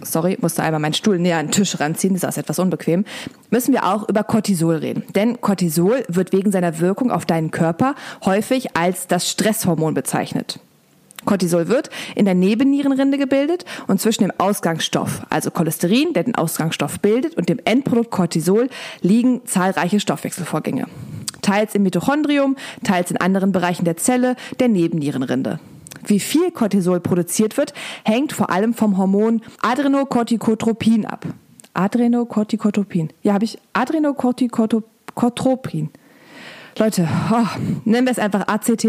sorry, 0.03 0.37
musste 0.41 0.63
einmal 0.63 0.81
meinen 0.81 0.95
Stuhl 0.95 1.19
näher 1.19 1.39
an 1.39 1.47
den 1.47 1.53
Tisch 1.53 1.81
ranziehen, 1.81 2.15
das 2.15 2.25
ist 2.37 2.39
etwas 2.39 2.59
unbequem, 2.59 3.05
müssen 3.51 3.73
wir 3.73 3.85
auch 3.85 4.09
über 4.09 4.23
Cortisol 4.23 4.77
reden. 4.77 5.05
Denn 5.15 5.41
Cortisol 5.41 6.05
wird 6.09 6.33
wegen 6.33 6.53
seiner 6.53 6.81
Wirkung 6.81 7.11
auf 7.11 7.25
deinen 7.25 7.51
Körper 7.51 7.95
häufig 8.25 8.77
als 8.77 9.07
das 9.07 9.31
Stresshormon 9.31 9.95
bezeichnet. 9.95 10.61
Cortisol 11.25 11.69
wird 11.69 11.91
in 12.15 12.25
der 12.25 12.35
Nebennierenrinde 12.35 13.19
gebildet 13.19 13.65
und 13.87 14.01
zwischen 14.01 14.25
dem 14.25 14.33
Ausgangsstoff, 14.39 15.23
also 15.31 15.51
Cholesterin, 15.51 16.13
der 16.13 16.25
den 16.25 16.35
Ausgangsstoff 16.35 17.01
bildet, 17.01 17.37
und 17.37 17.49
dem 17.49 17.61
Endprodukt 17.65 18.11
Cortisol 18.11 18.69
liegen 19.01 19.43
zahlreiche 19.47 20.01
Stoffwechselvorgänge. 20.01 20.87
Teils 21.43 21.75
im 21.75 21.83
Mitochondrium, 21.83 22.57
teils 22.85 23.11
in 23.11 23.19
anderen 23.19 23.53
Bereichen 23.53 23.85
der 23.85 23.97
Zelle, 23.97 24.37
der 24.61 24.69
Nebennierenrinde. 24.69 25.61
Wie 26.07 26.21
viel 26.21 26.51
Cortisol 26.51 27.01
produziert 27.01 27.57
wird, 27.57 27.73
hängt 28.05 28.33
vor 28.33 28.51
allem 28.51 28.75
vom 28.75 28.99
Hormon 28.99 29.41
Adrenocorticotropin 29.63 31.07
ab. 31.07 31.27
Adrenocorticotropin. 31.75 33.11
Ja, 33.23 33.35
habe 33.35 33.45
ich 33.45 33.59
Adrenocorticotropin. 33.73 35.91
Leute, 36.77 37.09
oh, 37.31 37.47
nennen 37.85 38.07
wir 38.07 38.11
es 38.11 38.19
einfach 38.19 38.49
ACTH. 38.49 38.85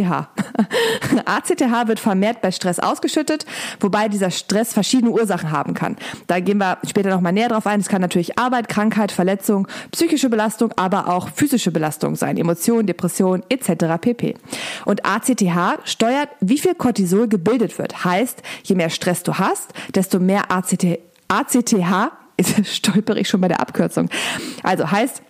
ACTH 1.26 1.62
wird 1.88 2.00
vermehrt 2.00 2.42
bei 2.42 2.52
Stress 2.52 2.80
ausgeschüttet, 2.80 3.46
wobei 3.80 4.10
dieser 4.10 4.32
Stress 4.32 4.74
verschiedene 4.74 5.12
Ursachen 5.12 5.52
haben 5.52 5.76
kann. 5.76 5.96
Da 6.26 6.40
gehen 6.40 6.58
wir 6.58 6.80
später 6.88 7.12
nochmal 7.12 7.34
näher 7.34 7.50
drauf 7.50 7.68
ein. 7.68 7.80
Es 7.80 7.88
kann 7.88 8.02
natürlich 8.02 8.40
Arbeit, 8.40 8.70
Krankheit, 8.70 9.12
Verletzung, 9.12 9.68
psychische 9.92 10.30
Belastung, 10.30 10.72
aber 10.78 11.10
auch 11.10 11.30
physische 11.30 11.72
Belastung 11.72 12.16
sein, 12.16 12.38
Emotionen, 12.38 12.88
Depression 12.88 13.44
etc. 13.50 14.02
pp. 14.02 14.36
Und 14.86 15.06
ACTH 15.06 15.80
steuert, 15.84 16.30
wie 16.40 16.58
viel 16.58 16.74
Cortisol 16.74 17.28
gebildet 17.28 17.78
wird. 17.78 18.04
Heißt, 18.04 18.42
je 18.64 18.76
mehr 18.76 18.90
Stress 18.90 19.22
du 19.22 19.36
hast, 19.36 19.74
desto 19.94 20.20
mehr 20.20 20.52
ACT, 20.52 21.00
ACTH, 21.28 22.12
stolper 22.64 23.16
ich 23.16 23.30
schon 23.30 23.42
bei 23.42 23.48
der 23.48 23.62
Abkürzung. 23.62 24.10
Also 24.64 24.90
heißt, 24.90 25.22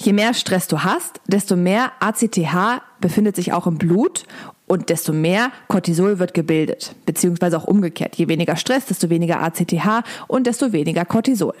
Je 0.00 0.12
mehr 0.12 0.32
Stress 0.34 0.68
du 0.68 0.84
hast, 0.84 1.20
desto 1.26 1.56
mehr 1.56 1.92
ACTH 2.00 2.82
befindet 3.00 3.36
sich 3.36 3.52
auch 3.52 3.66
im 3.66 3.78
Blut 3.78 4.24
und 4.66 4.90
desto 4.90 5.12
mehr 5.12 5.50
Cortisol 5.66 6.18
wird 6.18 6.34
gebildet, 6.34 6.94
beziehungsweise 7.04 7.56
auch 7.56 7.64
umgekehrt. 7.64 8.16
Je 8.16 8.28
weniger 8.28 8.56
Stress, 8.56 8.86
desto 8.86 9.10
weniger 9.10 9.40
ACTH 9.42 10.04
und 10.28 10.46
desto 10.46 10.72
weniger 10.72 11.04
Cortisol. 11.04 11.54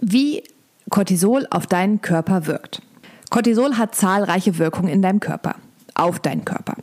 Wie 0.00 0.42
Cortisol 0.90 1.46
auf 1.50 1.66
deinen 1.66 2.00
Körper 2.00 2.46
wirkt. 2.46 2.82
Cortisol 3.30 3.76
hat 3.76 3.94
zahlreiche 3.94 4.58
Wirkungen 4.58 4.88
in 4.88 5.02
deinem 5.02 5.20
Körper 5.20 5.56
auf 5.94 6.18
deinen 6.18 6.44
Körper. 6.44 6.74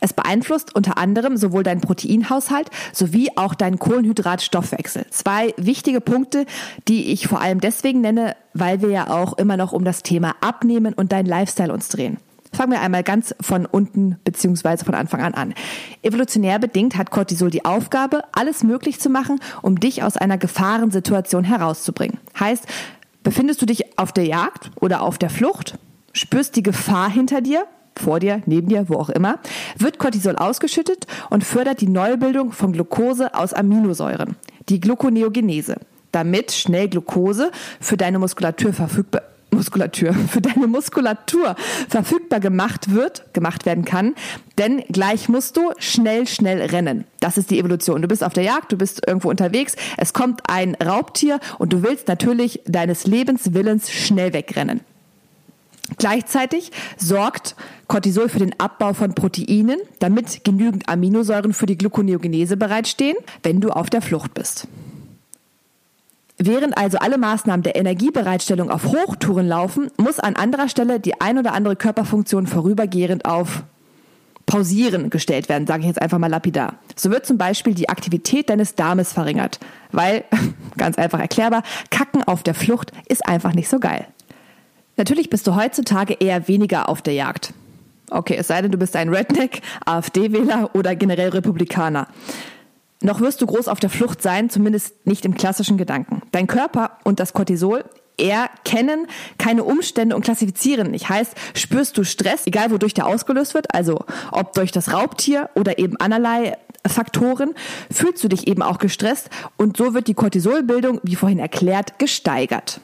Es 0.00 0.12
beeinflusst 0.12 0.74
unter 0.74 0.98
anderem 0.98 1.36
sowohl 1.36 1.62
deinen 1.62 1.80
Proteinhaushalt 1.80 2.70
sowie 2.92 3.30
auch 3.36 3.54
deinen 3.54 3.78
Kohlenhydratstoffwechsel. 3.78 5.06
Zwei 5.10 5.54
wichtige 5.56 6.00
Punkte, 6.00 6.46
die 6.88 7.12
ich 7.12 7.26
vor 7.26 7.40
allem 7.40 7.60
deswegen 7.60 8.00
nenne, 8.00 8.36
weil 8.54 8.80
wir 8.80 8.90
ja 8.90 9.10
auch 9.10 9.36
immer 9.38 9.56
noch 9.56 9.72
um 9.72 9.84
das 9.84 10.02
Thema 10.02 10.34
Abnehmen 10.40 10.94
und 10.94 11.12
dein 11.12 11.26
Lifestyle 11.26 11.72
uns 11.72 11.88
drehen. 11.88 12.18
Fangen 12.52 12.72
wir 12.72 12.80
einmal 12.80 13.04
ganz 13.04 13.34
von 13.40 13.64
unten 13.64 14.16
beziehungsweise 14.24 14.84
von 14.84 14.94
Anfang 14.94 15.20
an 15.20 15.34
an. 15.34 15.54
Evolutionär 16.02 16.58
bedingt 16.58 16.96
hat 16.96 17.10
Cortisol 17.10 17.50
die 17.50 17.64
Aufgabe, 17.64 18.24
alles 18.32 18.64
möglich 18.64 18.98
zu 18.98 19.08
machen, 19.08 19.40
um 19.62 19.78
dich 19.78 20.02
aus 20.02 20.16
einer 20.16 20.36
Gefahrensituation 20.36 21.44
herauszubringen. 21.44 22.18
Heißt, 22.38 22.66
befindest 23.22 23.62
du 23.62 23.66
dich 23.66 23.98
auf 23.98 24.12
der 24.12 24.26
Jagd 24.26 24.72
oder 24.80 25.02
auf 25.02 25.16
der 25.16 25.30
Flucht, 25.30 25.78
spürst 26.12 26.56
die 26.56 26.64
Gefahr 26.64 27.08
hinter 27.08 27.40
dir, 27.40 27.66
vor 28.00 28.20
dir, 28.20 28.42
neben 28.46 28.68
dir, 28.68 28.88
wo 28.88 28.94
auch 28.94 29.10
immer, 29.10 29.38
wird 29.78 29.98
Cortisol 29.98 30.36
ausgeschüttet 30.36 31.06
und 31.30 31.44
fördert 31.44 31.80
die 31.80 31.88
Neubildung 31.88 32.52
von 32.52 32.72
Glucose 32.72 33.34
aus 33.34 33.52
Aminosäuren, 33.52 34.36
die 34.68 34.80
Gluconeogenese, 34.80 35.76
damit 36.12 36.52
schnell 36.52 36.88
Glucose 36.88 37.50
für 37.80 37.96
deine 37.96 38.18
Muskulatur 38.18 38.72
verfügbar 38.72 39.22
Muskulatur, 39.52 40.14
für 40.28 40.40
deine 40.40 40.66
Muskulatur 40.66 41.56
verfügbar 41.88 42.40
gemacht 42.40 42.94
wird, 42.94 43.32
gemacht 43.34 43.66
werden 43.66 43.84
kann, 43.84 44.14
denn 44.58 44.82
gleich 44.88 45.28
musst 45.28 45.56
du 45.56 45.72
schnell, 45.78 46.26
schnell 46.26 46.62
rennen. 46.62 47.04
Das 47.20 47.36
ist 47.36 47.50
die 47.50 47.58
Evolution. 47.58 48.02
Du 48.02 48.08
bist 48.08 48.24
auf 48.24 48.32
der 48.32 48.44
Jagd, 48.44 48.72
du 48.72 48.76
bist 48.76 49.06
irgendwo 49.06 49.28
unterwegs, 49.28 49.76
es 49.96 50.12
kommt 50.12 50.42
ein 50.48 50.74
Raubtier 50.76 51.40
und 51.58 51.72
du 51.72 51.82
willst 51.82 52.08
natürlich 52.08 52.60
deines 52.66 53.06
Lebenswillens 53.06 53.90
schnell 53.90 54.32
wegrennen. 54.32 54.80
Gleichzeitig 55.98 56.72
sorgt 56.96 57.56
Cortisol 57.88 58.28
für 58.28 58.38
den 58.38 58.58
Abbau 58.58 58.92
von 58.94 59.14
Proteinen, 59.14 59.80
damit 59.98 60.44
genügend 60.44 60.88
Aminosäuren 60.88 61.52
für 61.52 61.66
die 61.66 61.76
Gluconeogenese 61.76 62.56
bereitstehen, 62.56 63.16
wenn 63.42 63.60
du 63.60 63.70
auf 63.70 63.90
der 63.90 64.02
Flucht 64.02 64.34
bist. 64.34 64.68
Während 66.42 66.78
also 66.78 66.96
alle 66.98 67.18
Maßnahmen 67.18 67.62
der 67.62 67.76
Energiebereitstellung 67.76 68.70
auf 68.70 68.86
Hochtouren 68.86 69.46
laufen, 69.46 69.90
muss 69.98 70.18
an 70.18 70.36
anderer 70.36 70.68
Stelle 70.68 70.98
die 70.98 71.20
ein 71.20 71.36
oder 71.38 71.52
andere 71.52 71.76
Körperfunktion 71.76 72.46
vorübergehend 72.46 73.26
auf 73.26 73.62
Pausieren 74.46 75.10
gestellt 75.10 75.48
werden, 75.50 75.66
sage 75.66 75.82
ich 75.82 75.86
jetzt 75.86 76.00
einfach 76.00 76.18
mal 76.18 76.30
lapidar. 76.30 76.76
So 76.96 77.10
wird 77.10 77.26
zum 77.26 77.36
Beispiel 77.36 77.74
die 77.74 77.90
Aktivität 77.90 78.48
deines 78.48 78.74
Darmes 78.74 79.12
verringert, 79.12 79.60
weil, 79.92 80.24
ganz 80.78 80.96
einfach 80.96 81.20
erklärbar, 81.20 81.62
Kacken 81.90 82.24
auf 82.24 82.42
der 82.42 82.54
Flucht 82.54 82.90
ist 83.06 83.26
einfach 83.26 83.52
nicht 83.52 83.68
so 83.68 83.78
geil. 83.78 84.06
Natürlich 84.96 85.30
bist 85.30 85.46
du 85.46 85.54
heutzutage 85.54 86.14
eher 86.14 86.48
weniger 86.48 86.88
auf 86.88 87.02
der 87.02 87.14
Jagd. 87.14 87.54
Okay, 88.10 88.36
es 88.36 88.48
sei 88.48 88.60
denn, 88.60 88.72
du 88.72 88.78
bist 88.78 88.96
ein 88.96 89.08
Redneck, 89.08 89.62
AfD-Wähler 89.86 90.70
oder 90.74 90.96
generell 90.96 91.30
Republikaner. 91.30 92.08
Noch 93.02 93.20
wirst 93.20 93.40
du 93.40 93.46
groß 93.46 93.68
auf 93.68 93.80
der 93.80 93.88
Flucht 93.88 94.20
sein, 94.20 94.50
zumindest 94.50 95.06
nicht 95.06 95.24
im 95.24 95.34
klassischen 95.34 95.78
Gedanken. 95.78 96.22
Dein 96.32 96.46
Körper 96.46 96.98
und 97.04 97.18
das 97.18 97.32
Cortisol 97.32 97.84
erkennen 98.18 99.06
keine 99.38 99.64
Umstände 99.64 100.14
und 100.14 100.22
klassifizieren 100.22 100.90
nicht. 100.90 101.08
Heißt, 101.08 101.34
spürst 101.54 101.96
du 101.96 102.04
Stress, 102.04 102.46
egal 102.46 102.70
wodurch 102.70 102.92
der 102.92 103.06
ausgelöst 103.06 103.54
wird, 103.54 103.74
also 103.74 104.04
ob 104.32 104.52
durch 104.52 104.72
das 104.72 104.92
Raubtier 104.92 105.48
oder 105.54 105.78
eben 105.78 105.96
allerlei 105.98 106.58
Faktoren, 106.86 107.54
fühlst 107.90 108.22
du 108.22 108.28
dich 108.28 108.46
eben 108.46 108.62
auch 108.62 108.78
gestresst 108.78 109.30
und 109.56 109.76
so 109.76 109.94
wird 109.94 110.06
die 110.06 110.14
Cortisolbildung, 110.14 111.00
wie 111.02 111.14
vorhin 111.14 111.38
erklärt, 111.38 111.98
gesteigert. 111.98 112.80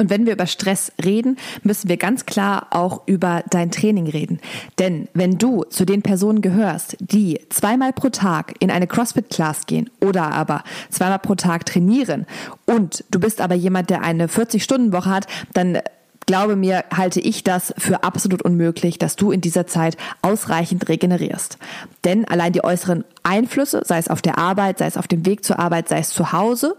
Und 0.00 0.08
wenn 0.08 0.24
wir 0.24 0.32
über 0.32 0.46
Stress 0.46 0.92
reden, 1.04 1.36
müssen 1.62 1.90
wir 1.90 1.98
ganz 1.98 2.24
klar 2.24 2.68
auch 2.70 3.02
über 3.04 3.44
dein 3.50 3.70
Training 3.70 4.08
reden. 4.08 4.40
Denn 4.78 5.08
wenn 5.12 5.36
du 5.36 5.64
zu 5.64 5.84
den 5.84 6.00
Personen 6.00 6.40
gehörst, 6.40 6.96
die 7.00 7.38
zweimal 7.50 7.92
pro 7.92 8.08
Tag 8.08 8.54
in 8.60 8.70
eine 8.70 8.86
CrossFit-Class 8.86 9.66
gehen 9.66 9.90
oder 10.00 10.32
aber 10.32 10.64
zweimal 10.88 11.18
pro 11.18 11.34
Tag 11.34 11.66
trainieren 11.66 12.24
und 12.64 13.04
du 13.10 13.20
bist 13.20 13.42
aber 13.42 13.54
jemand, 13.54 13.90
der 13.90 14.00
eine 14.00 14.28
40-Stunden-Woche 14.28 15.10
hat, 15.10 15.26
dann 15.52 15.80
glaube 16.24 16.56
mir, 16.56 16.84
halte 16.96 17.20
ich 17.20 17.44
das 17.44 17.74
für 17.76 18.02
absolut 18.02 18.40
unmöglich, 18.40 18.96
dass 18.96 19.16
du 19.16 19.32
in 19.32 19.42
dieser 19.42 19.66
Zeit 19.66 19.98
ausreichend 20.22 20.88
regenerierst. 20.88 21.58
Denn 22.04 22.24
allein 22.24 22.54
die 22.54 22.64
äußeren 22.64 23.04
Einflüsse, 23.22 23.82
sei 23.84 23.98
es 23.98 24.08
auf 24.08 24.22
der 24.22 24.38
Arbeit, 24.38 24.78
sei 24.78 24.86
es 24.86 24.96
auf 24.96 25.08
dem 25.08 25.26
Weg 25.26 25.44
zur 25.44 25.58
Arbeit, 25.58 25.90
sei 25.90 25.98
es 25.98 26.08
zu 26.08 26.32
Hause 26.32 26.76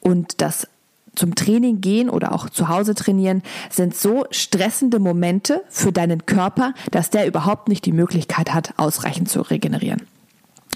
und 0.00 0.40
das 0.40 0.68
zum 1.14 1.34
Training 1.34 1.80
gehen 1.80 2.08
oder 2.08 2.32
auch 2.32 2.48
zu 2.48 2.68
Hause 2.68 2.94
trainieren, 2.94 3.42
sind 3.70 3.94
so 3.94 4.24
stressende 4.30 4.98
Momente 4.98 5.62
für 5.68 5.92
deinen 5.92 6.26
Körper, 6.26 6.74
dass 6.90 7.10
der 7.10 7.26
überhaupt 7.26 7.68
nicht 7.68 7.84
die 7.84 7.92
Möglichkeit 7.92 8.54
hat, 8.54 8.74
ausreichend 8.76 9.28
zu 9.28 9.42
regenerieren. 9.42 10.02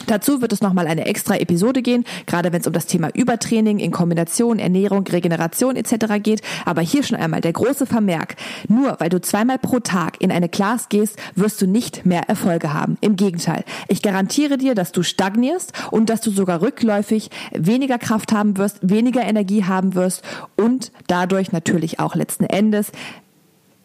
Dazu 0.07 0.41
wird 0.41 0.53
es 0.53 0.61
nochmal 0.61 0.87
eine 0.87 1.07
extra 1.07 1.37
Episode 1.37 1.83
gehen, 1.83 2.05
gerade 2.27 2.53
wenn 2.53 2.61
es 2.61 2.67
um 2.67 2.73
das 2.73 2.87
Thema 2.87 3.09
Übertraining 3.13 3.79
in 3.79 3.91
Kombination 3.91 4.59
Ernährung, 4.59 5.07
Regeneration 5.07 5.75
etc. 5.77 6.23
geht. 6.23 6.43
Aber 6.65 6.81
hier 6.81 7.03
schon 7.03 7.19
einmal 7.19 7.41
der 7.41 7.53
große 7.53 7.87
Vermerk. 7.87 8.37
Nur 8.69 8.97
weil 9.01 9.09
du 9.09 9.21
zweimal 9.21 9.59
pro 9.59 9.81
Tag 9.81 10.21
in 10.21 10.31
eine 10.31 10.49
Class 10.49 10.89
gehst, 10.89 11.19
wirst 11.35 11.61
du 11.61 11.67
nicht 11.67 12.07
mehr 12.07 12.29
Erfolge 12.29 12.73
haben. 12.73 12.99
Im 13.01 13.17
Gegenteil. 13.17 13.65
Ich 13.89 14.03
garantiere 14.03 14.59
dir, 14.59 14.75
dass 14.75 14.93
du 14.93 15.03
stagnierst 15.03 15.73
und 15.91 16.09
dass 16.09 16.21
du 16.21 16.31
sogar 16.31 16.63
rückläufig 16.63 17.31
weniger 17.53 17.99
Kraft 17.99 18.33
haben 18.33 18.59
wirst, 18.59 18.79
weniger 18.83 19.23
Energie 19.23 19.65
haben 19.65 19.95
wirst 19.95 20.23
und 20.57 20.93
dadurch 21.09 21.53
natürlich 21.53 21.99
auch 21.99 22.15
letzten 22.15 22.45
Endes 22.45 22.93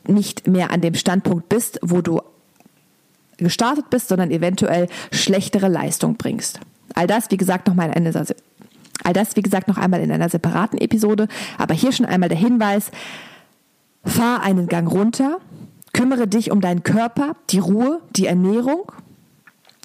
nicht 0.07 0.47
mehr 0.47 0.71
an 0.71 0.81
dem 0.81 0.95
Standpunkt 0.95 1.49
bist, 1.49 1.79
wo 1.81 2.01
du 2.01 2.21
gestartet 3.43 3.89
bist, 3.89 4.07
sondern 4.07 4.31
eventuell 4.31 4.87
schlechtere 5.11 5.67
Leistung 5.67 6.15
bringst. 6.15 6.59
All 6.93 7.07
das, 7.07 7.31
wie 7.31 7.37
gesagt, 7.37 7.67
noch 7.67 7.75
mal 7.75 7.91
in 7.91 8.07
einer, 8.07 8.25
all 9.03 9.13
das, 9.13 9.35
wie 9.35 9.41
gesagt, 9.41 9.67
noch 9.67 9.77
einmal 9.77 10.01
in 10.01 10.11
einer 10.11 10.29
separaten 10.29 10.79
Episode. 10.79 11.27
Aber 11.57 11.73
hier 11.73 11.91
schon 11.91 12.05
einmal 12.05 12.29
der 12.29 12.37
Hinweis, 12.37 12.91
fahr 14.03 14.41
einen 14.41 14.67
Gang 14.67 14.91
runter, 14.91 15.37
kümmere 15.93 16.27
dich 16.27 16.51
um 16.51 16.61
deinen 16.61 16.83
Körper, 16.83 17.35
die 17.49 17.59
Ruhe, 17.59 18.01
die 18.15 18.25
Ernährung 18.25 18.91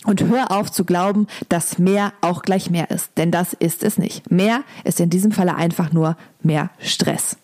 und 0.04 0.22
hör 0.22 0.52
auf 0.52 0.70
zu 0.70 0.84
glauben, 0.84 1.26
dass 1.48 1.78
mehr 1.78 2.12
auch 2.20 2.42
gleich 2.42 2.70
mehr 2.70 2.90
ist. 2.90 3.10
Denn 3.16 3.30
das 3.30 3.52
ist 3.52 3.82
es 3.82 3.98
nicht. 3.98 4.30
Mehr 4.30 4.62
ist 4.84 5.00
in 5.00 5.10
diesem 5.10 5.32
Falle 5.32 5.56
einfach 5.56 5.92
nur 5.92 6.16
mehr 6.42 6.70
Stress. 6.78 7.36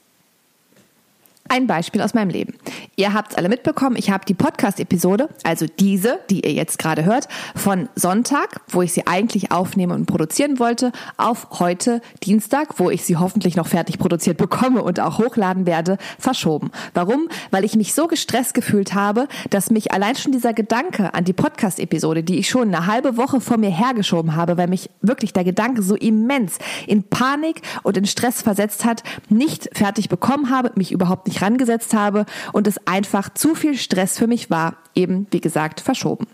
Ein 1.49 1.67
Beispiel 1.67 2.01
aus 2.01 2.15
meinem 2.15 2.31
Leben. 2.31 2.55
Ihr 2.97 3.13
habt 3.13 3.33
es 3.33 3.39
alle 3.39 3.49
mitbekommen, 3.49 3.97
ich 3.97 4.11
habe 4.11 4.25
die 4.25 4.33
Podcast-Episode, 4.33 5.29
also 5.43 5.67
diese, 5.67 6.21
die 6.31 6.41
ihr 6.41 6.53
jetzt 6.53 6.79
gerade 6.79 7.05
hört, 7.05 7.29
von 7.55 7.89
Sonntag, 7.95 8.61
wo 8.69 8.81
ich 8.81 8.93
sie 8.93 9.07
eigentlich 9.07 9.51
aufnehmen 9.51 9.93
und 9.93 10.07
produzieren 10.07 10.59
wollte, 10.59 10.93
auf 11.19 11.49
heute 11.59 12.01
Dienstag, 12.23 12.79
wo 12.79 12.91
ich 12.91 13.05
sie 13.05 13.17
hoffentlich 13.17 13.57
noch 13.57 13.67
fertig 13.67 13.99
produziert 13.99 14.39
bekomme 14.39 14.83
und 14.83 15.01
auch 15.01 15.19
hochladen 15.19 15.67
werde, 15.67 15.99
verschoben. 16.19 16.71
Warum? 16.95 17.29
Weil 17.51 17.65
ich 17.65 17.77
mich 17.77 17.93
so 17.93 18.07
gestresst 18.07 18.55
gefühlt 18.55 18.95
habe, 18.95 19.27
dass 19.51 19.71
mich 19.71 19.93
allein 19.93 20.17
schon 20.17 20.33
dieser 20.33 20.55
Gedanke 20.55 21.13
an 21.13 21.25
die 21.25 21.35
Podcast-Episode, 21.35 22.23
die 22.23 22.39
ich 22.39 22.49
schon 22.49 22.75
eine 22.75 22.87
halbe 22.87 23.17
Woche 23.17 23.41
vor 23.41 23.59
mir 23.59 23.71
hergeschoben 23.71 24.37
habe, 24.37 24.57
weil 24.57 24.69
mich 24.69 24.89
wirklich 25.03 25.33
der 25.33 25.45
Gedanke 25.45 25.83
so 25.83 25.97
immens 25.97 26.59
in 26.87 27.03
Panik 27.03 27.63
und 27.83 27.97
in 27.97 28.07
Stress 28.07 28.43
versetzt 28.43 28.85
hat, 28.85 29.03
nicht 29.29 29.69
fertig 29.73 30.09
bekommen 30.09 30.49
habe, 30.49 30.73
mich 30.77 30.93
überhaupt 30.93 31.27
nicht 31.27 31.32
rangesetzt 31.41 31.95
habe 31.95 32.27
und 32.53 32.67
es 32.67 32.87
einfach 32.87 33.33
zu 33.33 33.55
viel 33.55 33.77
Stress 33.77 34.19
für 34.19 34.27
mich 34.27 34.51
war, 34.51 34.77
eben 34.95 35.27
wie 35.31 35.41
gesagt 35.41 35.81
verschoben. 35.81 36.27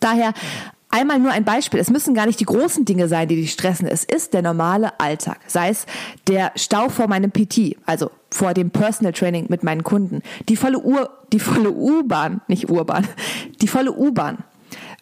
Daher 0.00 0.32
Einmal 0.90 1.18
nur 1.18 1.32
ein 1.32 1.44
Beispiel. 1.44 1.80
Es 1.80 1.90
müssen 1.90 2.14
gar 2.14 2.24
nicht 2.24 2.40
die 2.40 2.46
großen 2.46 2.86
Dinge 2.86 3.08
sein, 3.08 3.28
die 3.28 3.36
dich 3.36 3.52
stressen. 3.52 3.86
Es 3.86 4.04
ist 4.04 4.32
der 4.32 4.40
normale 4.40 4.98
Alltag. 4.98 5.38
Sei 5.46 5.68
es 5.68 5.84
der 6.28 6.50
Stau 6.56 6.88
vor 6.88 7.08
meinem 7.08 7.30
PT, 7.30 7.76
also 7.84 8.10
vor 8.30 8.54
dem 8.54 8.70
Personal 8.70 9.12
Training 9.12 9.46
mit 9.50 9.62
meinen 9.62 9.84
Kunden. 9.84 10.22
Die 10.48 10.56
volle 10.56 10.78
U-Bahn, 10.78 12.40
nicht 12.48 12.70
Urbahn, 12.70 13.06
die 13.60 13.68
volle 13.68 13.92
U-Bahn 13.92 14.38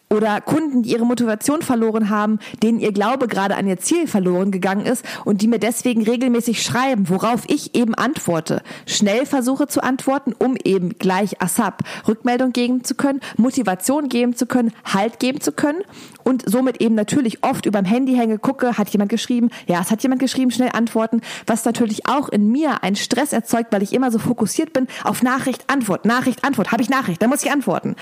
oder 0.09 0.39
Kunden, 0.41 0.83
die 0.83 0.91
ihre 0.91 1.05
Motivation 1.05 1.61
verloren 1.61 2.09
haben, 2.09 2.39
denen 2.63 2.79
ihr 2.79 2.91
Glaube 2.91 3.27
gerade 3.27 3.55
an 3.55 3.67
ihr 3.67 3.77
Ziel 3.77 4.07
verloren 4.07 4.51
gegangen 4.51 4.85
ist 4.85 5.03
und 5.25 5.41
die 5.41 5.47
mir 5.47 5.59
deswegen 5.59 6.03
regelmäßig 6.03 6.63
schreiben, 6.63 7.09
worauf 7.09 7.43
ich 7.47 7.75
eben 7.75 7.93
antworte. 7.93 8.61
Schnell 8.85 9.25
versuche 9.25 9.67
zu 9.67 9.83
antworten, 9.83 10.33
um 10.37 10.55
eben 10.63 10.97
gleich 10.97 11.41
ASAP 11.41 11.83
Rückmeldung 12.07 12.53
geben 12.53 12.83
zu 12.83 12.95
können, 12.95 13.19
Motivation 13.35 14.09
geben 14.09 14.35
zu 14.35 14.45
können, 14.45 14.71
Halt 14.85 15.19
geben 15.19 15.41
zu 15.41 15.51
können 15.51 15.81
und 16.23 16.43
somit 16.49 16.81
eben 16.81 16.95
natürlich 16.95 17.43
oft 17.43 17.65
über 17.65 17.81
dem 17.81 17.85
Handy 17.85 18.15
hänge, 18.15 18.37
gucke, 18.37 18.77
hat 18.77 18.89
jemand 18.89 19.09
geschrieben, 19.09 19.49
ja, 19.67 19.81
es 19.81 19.91
hat 19.91 20.03
jemand 20.03 20.21
geschrieben, 20.21 20.51
schnell 20.51 20.71
antworten, 20.73 21.21
was 21.45 21.65
natürlich 21.65 22.07
auch 22.07 22.29
in 22.29 22.51
mir 22.51 22.83
einen 22.83 22.95
Stress 22.95 23.33
erzeugt, 23.33 23.71
weil 23.71 23.83
ich 23.83 23.93
immer 23.93 24.11
so 24.11 24.19
fokussiert 24.19 24.73
bin 24.73 24.87
auf 25.03 25.21
Nachricht, 25.21 25.65
Antwort, 25.67 26.05
Nachricht, 26.05 26.43
Antwort, 26.45 26.71
habe 26.71 26.81
ich 26.81 26.89
Nachricht, 26.89 27.21
dann 27.21 27.29
muss 27.29 27.43
ich 27.43 27.51
antworten. 27.51 27.95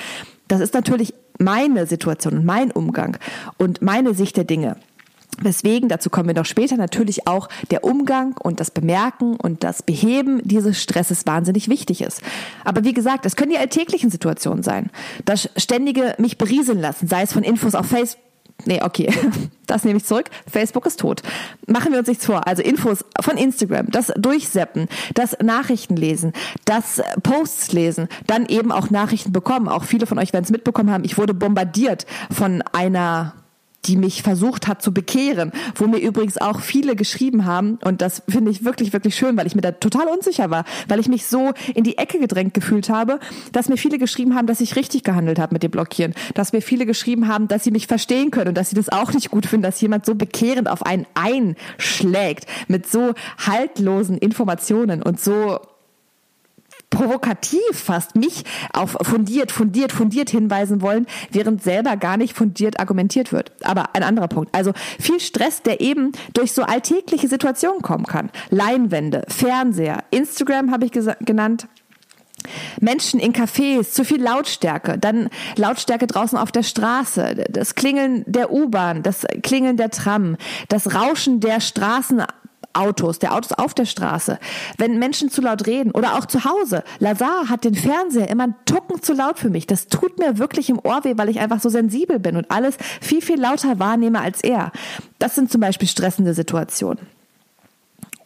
Das 0.48 0.62
ist 0.62 0.74
natürlich 0.74 1.14
meine 1.40 1.88
Situation 1.88 2.40
und 2.40 2.46
mein 2.46 2.72
Umgang 2.72 3.18
und 3.58 3.82
meine 3.82 4.14
Sicht 4.14 4.38
der 4.38 4.44
Dinge. 4.44 4.78
Weswegen, 5.42 5.90
dazu 5.90 6.10
kommen 6.10 6.30
wir 6.30 6.36
noch 6.36 6.46
später, 6.46 6.78
natürlich 6.78 7.28
auch 7.28 7.50
der 7.70 7.84
Umgang 7.84 8.38
und 8.42 8.62
das 8.62 8.72
Bemerken 8.72 9.36
und 9.36 9.66
das 9.66 9.84
Beheben 9.84 10.42
dieses 10.44 10.82
Stresses 10.82 11.26
wahnsinnig 11.28 11.68
wichtig 11.68 12.02
ist. 12.02 12.22
Aber 12.64 12.86
wie 12.86 12.94
gesagt, 12.94 13.26
es 13.26 13.36
können 13.36 13.52
die 13.52 13.58
alltäglichen 13.58 14.10
Situationen 14.10 14.64
sein. 14.64 14.90
Das 15.26 15.50
ständige 15.58 16.16
mich 16.20 16.38
berieseln 16.38 16.80
lassen, 16.80 17.08
sei 17.08 17.24
es 17.24 17.34
von 17.34 17.44
Infos 17.44 17.76
auf 17.76 17.88
Facebook, 17.88 18.25
Nee, 18.64 18.82
okay, 18.82 19.14
das 19.68 19.84
nehme 19.84 19.98
ich 19.98 20.06
zurück. 20.06 20.30
Facebook 20.48 20.86
ist 20.86 21.00
tot. 21.00 21.22
Machen 21.68 21.92
wir 21.92 22.00
uns 22.00 22.08
nichts 22.08 22.26
vor. 22.26 22.48
Also 22.48 22.64
Infos 22.64 23.04
von 23.22 23.38
Instagram, 23.38 23.92
das 23.92 24.12
Durchseppen, 24.16 24.88
das 25.14 25.38
Nachrichten 25.44 25.98
lesen, 25.98 26.34
das 26.64 27.02
Posts 27.22 27.74
lesen, 27.74 28.08
dann 28.28 28.46
eben 28.46 28.72
auch 28.72 28.90
Nachrichten 28.90 29.34
bekommen. 29.34 29.68
Auch 29.68 29.84
viele 29.84 30.08
von 30.08 30.20
euch 30.20 30.34
werden 30.34 30.46
es 30.46 30.52
mitbekommen 30.52 30.90
haben. 30.90 31.04
Ich 31.04 31.18
wurde 31.18 31.34
bombardiert 31.34 32.06
von 32.32 32.64
einer 32.72 33.34
die 33.88 33.98
mich 33.98 34.24
versucht 34.24 34.68
hat 34.68 34.82
zu 34.82 34.94
bekehren, 34.94 35.52
wo 35.76 35.88
mir 35.88 36.00
übrigens 36.00 36.38
auch 36.38 36.60
viele 36.60 36.96
geschrieben 36.96 37.46
haben. 37.46 37.78
Und 37.84 38.02
das 38.02 38.24
finde 38.28 38.52
ich 38.52 38.66
wirklich, 38.66 38.94
wirklich 38.94 39.16
schön, 39.16 39.38
weil 39.38 39.48
ich 39.48 39.56
mir 39.56 39.62
da 39.62 39.72
total 39.72 40.08
unsicher 40.08 40.50
war, 40.50 40.66
weil 40.88 41.00
ich 41.00 41.08
mich 41.08 41.26
so 41.26 41.54
in 41.74 41.84
die 41.84 41.98
Ecke 41.98 42.20
gedrängt 42.20 42.54
gefühlt 42.54 42.90
habe, 42.90 43.20
dass 43.52 43.70
mir 43.70 43.78
viele 43.78 43.98
geschrieben 43.98 44.36
haben, 44.36 44.48
dass 44.48 44.62
ich 44.62 44.76
richtig 44.76 45.04
gehandelt 45.04 45.40
habe 45.40 45.54
mit 45.54 45.64
dem 45.64 45.72
Blockieren, 45.72 46.14
dass 46.34 46.54
mir 46.54 46.62
viele 46.62 46.86
geschrieben 46.86 47.28
haben, 47.28 47.48
dass 47.48 47.64
sie 47.64 47.72
mich 47.72 47.88
verstehen 47.88 48.32
können 48.32 48.50
und 48.50 48.58
dass 48.58 48.70
sie 48.70 48.76
das 48.76 48.90
auch 48.90 49.14
nicht 49.14 49.32
gut 49.32 49.46
finden, 49.46 49.64
dass 49.64 49.82
jemand 49.82 50.06
so 50.06 50.16
bekehrend 50.16 50.70
auf 50.70 50.86
einen 50.86 51.06
einschlägt 51.14 52.46
mit 52.68 52.88
so 52.88 53.14
haltlosen 53.46 54.18
Informationen 54.18 55.02
und 55.02 55.20
so 55.20 55.60
provokativ 56.96 57.62
fast 57.74 58.16
mich 58.16 58.44
auf 58.74 58.98
fundiert, 59.02 59.52
fundiert, 59.52 59.92
fundiert 59.92 60.30
hinweisen 60.30 60.82
wollen, 60.82 61.06
während 61.30 61.62
selber 61.62 61.98
gar 61.98 62.18
nicht 62.18 62.36
fundiert 62.36 62.80
argumentiert 62.80 63.32
wird. 63.32 63.52
Aber 63.64 63.96
ein 63.96 64.04
anderer 64.04 64.28
Punkt. 64.28 64.56
Also 64.56 64.72
viel 65.00 65.20
Stress, 65.20 65.62
der 65.62 65.82
eben 65.82 66.14
durch 66.34 66.54
so 66.54 66.64
alltägliche 66.64 67.28
Situationen 67.28 67.82
kommen 67.82 68.06
kann. 68.06 68.32
Leinwände, 68.50 69.24
Fernseher, 69.28 70.04
Instagram 70.12 70.72
habe 70.72 70.86
ich 70.86 70.92
genannt. 70.92 71.68
Menschen 72.80 73.20
in 73.20 73.34
Cafés, 73.34 73.92
zu 73.92 74.06
viel 74.06 74.22
Lautstärke, 74.22 74.98
dann 74.98 75.30
Lautstärke 75.56 76.06
draußen 76.06 76.38
auf 76.38 76.52
der 76.52 76.64
Straße, 76.64 77.46
das 77.50 77.74
Klingeln 77.76 78.24
der 78.28 78.52
U-Bahn, 78.52 79.02
das 79.02 79.26
Klingeln 79.42 79.78
der 79.78 79.90
Tram, 79.90 80.38
das 80.70 80.94
Rauschen 80.94 81.40
der 81.40 81.60
Straßen 81.60 82.24
Autos, 82.76 83.20
der 83.20 83.34
Autos 83.34 83.52
auf 83.54 83.74
der 83.74 83.86
Straße, 83.86 84.40
wenn 84.78 85.00
Menschen 85.00 85.30
zu 85.30 85.42
laut 85.42 85.66
reden 85.68 85.92
oder 85.92 86.16
auch 86.16 86.26
zu 86.26 86.46
Hause. 86.46 86.84
Lazar 87.00 87.50
hat 87.50 87.64
den 87.64 87.76
Fernseher 87.76 88.30
immer 88.30 88.44
einen 88.44 88.56
Tucken 88.66 89.02
zu 89.02 89.14
laut 89.14 89.40
für 89.40 89.50
mich. 89.50 89.68
Das 89.68 89.88
tut 89.88 90.20
mir 90.20 90.38
wirklich 90.38 90.70
im 90.70 90.80
Ohr 90.80 91.04
weh, 91.04 91.14
weil 91.18 91.30
ich 91.30 91.40
einfach 91.40 91.60
so 91.60 91.70
sensibel 91.70 92.20
bin 92.20 92.38
und 92.38 92.52
alles 92.52 92.78
viel, 93.02 93.22
viel 93.22 93.40
lauter 93.40 93.80
wahrnehme 93.80 94.20
als 94.20 94.42
er. 94.44 94.72
Das 95.20 95.36
sind 95.36 95.52
zum 95.52 95.62
Beispiel 95.62 95.88
stressende 95.88 96.34
Situationen. 96.34 97.15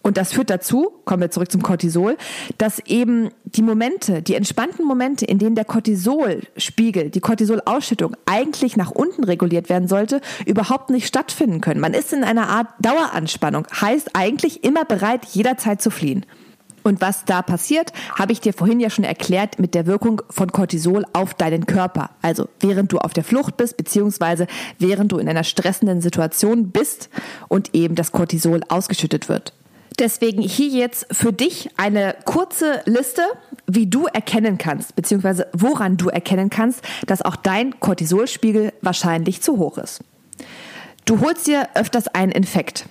Und 0.02 0.18
das 0.18 0.32
führt 0.32 0.50
dazu, 0.50 0.92
kommen 1.04 1.22
wir 1.22 1.30
zurück 1.30 1.52
zum 1.52 1.62
Cortisol, 1.62 2.18
dass 2.58 2.80
eben 2.86 3.30
die 3.44 3.62
Momente, 3.62 4.22
die 4.22 4.36
entspannten 4.36 4.86
Momente, 4.86 5.26
in 5.26 5.40
denen 5.40 5.56
der 5.56 5.66
Cortisolspiegel, 5.66 7.10
die 7.10 7.20
Cortisolausschüttung 7.20 8.16
eigentlich 8.26 8.78
nach 8.78 8.92
unten 8.92 9.26
reguliert 9.26 9.70
werden 9.70 9.88
sollte, 9.90 10.22
überhaupt 10.46 10.90
nicht 10.90 11.06
stattfinden 11.06 11.60
können. 11.60 11.82
Man 11.82 11.94
ist 11.94 12.14
in 12.14 12.24
einer 12.24 12.48
Art 12.48 12.68
Daueranspannung, 12.80 13.68
heißt 13.70 14.12
eigentlich 14.14 14.64
immer 14.64 14.86
bereit, 14.86 15.26
jederzeit 15.26 15.82
zu 15.82 15.92
fliehen. 15.92 16.26
Und 16.82 17.02
was 17.02 17.26
da 17.26 17.42
passiert, 17.42 17.92
habe 18.18 18.32
ich 18.32 18.40
dir 18.40 18.54
vorhin 18.54 18.80
ja 18.80 18.90
schon 18.90 19.04
erklärt 19.04 19.60
mit 19.60 19.76
der 19.76 19.86
Wirkung 19.86 20.22
von 20.30 20.52
Cortisol 20.52 21.06
auf 21.12 21.34
deinen 21.34 21.66
Körper. 21.66 22.12
Also 22.22 22.48
während 22.62 22.92
du 22.92 23.00
auf 23.00 23.14
der 23.14 23.24
Flucht 23.26 23.58
bist, 23.58 23.76
beziehungsweise 23.76 24.48
während 24.78 25.12
du 25.12 25.18
in 25.18 25.28
einer 25.28 25.44
stressenden 25.44 26.02
Situation 26.02 26.72
bist 26.72 27.10
und 27.50 27.76
eben 27.76 27.96
das 27.96 28.12
Cortisol 28.12 28.62
ausgeschüttet 28.70 29.28
wird. 29.30 29.54
Deswegen 30.00 30.42
hier 30.42 30.70
jetzt 30.70 31.08
für 31.12 31.34
dich 31.34 31.70
eine 31.76 32.16
kurze 32.24 32.82
Liste, 32.86 33.22
wie 33.68 33.88
du 33.88 34.06
erkennen 34.06 34.58
kannst, 34.58 34.96
beziehungsweise 34.96 35.48
woran 35.52 35.98
du 35.98 36.08
erkennen 36.08 36.50
kannst, 36.50 36.82
dass 37.06 37.22
auch 37.22 37.36
dein 37.36 37.80
Cortisolspiegel 37.82 38.72
wahrscheinlich 38.82 39.42
zu 39.42 39.58
hoch 39.58 39.78
ist. 39.78 40.00
Du 41.04 41.20
holst 41.20 41.48
dir 41.48 41.68
öfters 41.76 42.08
einen 42.08 42.32
Infekt. 42.32 42.86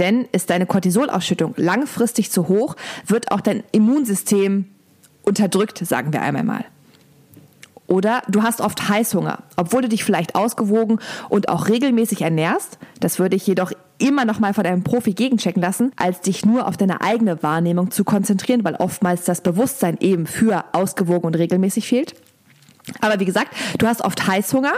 Denn 0.00 0.28
ist 0.32 0.50
deine 0.50 0.66
Cortisolausschüttung 0.66 1.54
langfristig 1.56 2.30
zu 2.30 2.48
hoch, 2.48 2.76
wird 3.06 3.32
auch 3.32 3.40
dein 3.40 3.64
Immunsystem 3.72 4.66
unterdrückt, 5.22 5.78
sagen 5.78 6.12
wir 6.12 6.22
einmal 6.22 6.44
mal. 6.44 6.64
Oder 7.88 8.22
du 8.28 8.42
hast 8.42 8.60
oft 8.60 8.88
Heißhunger, 8.88 9.38
obwohl 9.56 9.82
du 9.82 9.88
dich 9.88 10.04
vielleicht 10.04 10.34
ausgewogen 10.34 11.00
und 11.30 11.48
auch 11.48 11.68
regelmäßig 11.68 12.20
ernährst. 12.20 12.78
Das 13.00 13.18
würde 13.18 13.34
ich 13.34 13.46
jedoch 13.46 13.72
immer 13.96 14.26
noch 14.26 14.38
mal 14.38 14.52
von 14.52 14.66
einem 14.66 14.84
Profi 14.84 15.14
gegenchecken 15.14 15.62
lassen, 15.62 15.92
als 15.96 16.20
dich 16.20 16.44
nur 16.44 16.68
auf 16.68 16.76
deine 16.76 17.00
eigene 17.00 17.42
Wahrnehmung 17.42 17.90
zu 17.90 18.04
konzentrieren, 18.04 18.62
weil 18.62 18.74
oftmals 18.74 19.24
das 19.24 19.40
Bewusstsein 19.40 19.96
eben 20.00 20.26
für 20.26 20.66
ausgewogen 20.72 21.26
und 21.26 21.34
regelmäßig 21.34 21.88
fehlt. 21.88 22.14
Aber 23.00 23.20
wie 23.20 23.24
gesagt, 23.24 23.54
du 23.78 23.86
hast 23.86 24.04
oft 24.04 24.26
Heißhunger 24.26 24.72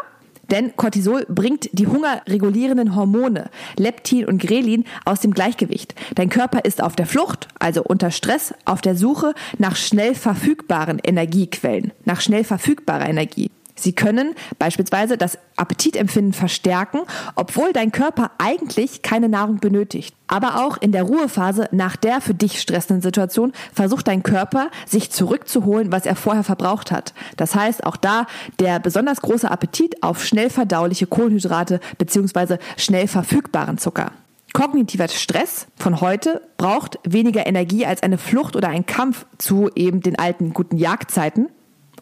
denn 0.51 0.77
Cortisol 0.77 1.27
bringt 1.29 1.69
die 1.73 1.87
hungerregulierenden 1.87 2.95
Hormone 2.95 3.51
Leptin 3.77 4.27
und 4.27 4.41
Grelin 4.41 4.85
aus 5.05 5.21
dem 5.21 5.33
Gleichgewicht. 5.33 5.95
Dein 6.15 6.29
Körper 6.29 6.65
ist 6.65 6.83
auf 6.83 6.97
der 6.97 7.07
Flucht, 7.07 7.49
also 7.59 7.83
unter 7.83 8.11
Stress, 8.11 8.55
auf 8.65 8.81
der 8.81 8.97
Suche 8.97 9.35
nach 9.59 9.77
schnell 9.77 10.15
verfügbaren 10.15 10.99
Energiequellen, 11.03 11.93
nach 12.05 12.21
schnell 12.21 12.45
verfügbarer 12.45 13.09
Energie. 13.09 13.51
Sie 13.83 13.93
können 13.93 14.35
beispielsweise 14.59 15.17
das 15.17 15.39
Appetitempfinden 15.57 16.33
verstärken, 16.33 17.01
obwohl 17.35 17.73
dein 17.73 17.93
Körper 17.93 18.31
eigentlich 18.39 19.03
keine 19.03 19.29
Nahrung 19.29 19.59
benötigt. 19.61 20.15
Aber 20.27 20.65
auch 20.65 20.77
in 20.81 20.93
der 20.93 21.03
Ruhephase 21.03 21.69
nach 21.73 21.97
der 21.97 22.21
für 22.21 22.35
dich 22.35 22.61
stressenden 22.61 23.03
Situation 23.03 23.53
versucht 23.73 24.09
dein 24.09 24.23
Körper, 24.23 24.71
sich 24.87 25.11
zurückzuholen, 25.11 25.93
was 25.93 26.07
er 26.07 26.17
vorher 26.17 26.45
verbraucht 26.45 26.93
hat. 26.93 27.15
Das 27.37 27.55
heißt, 27.55 27.85
auch 27.85 27.97
da 27.97 28.27
der 28.59 28.79
besonders 28.79 29.21
große 29.21 29.51
Appetit 29.51 30.03
auf 30.03 30.25
schnell 30.25 30.51
verdauliche 30.51 31.07
Kohlenhydrate 31.07 31.81
bzw. 31.99 32.59
schnell 32.77 33.09
verfügbaren 33.09 33.79
Zucker. 33.79 34.13
Kognitiver 34.53 35.09
Stress 35.09 35.67
von 35.77 36.01
heute 36.01 36.43
braucht 36.57 36.99
weniger 37.05 37.47
Energie 37.47 37.87
als 37.87 38.03
eine 38.03 38.19
Flucht 38.19 38.57
oder 38.57 38.69
ein 38.69 38.85
Kampf 38.85 39.27
zu 39.39 39.71
eben 39.75 40.01
den 40.01 40.19
alten 40.19 40.53
guten 40.53 40.77
Jagdzeiten 40.77 41.49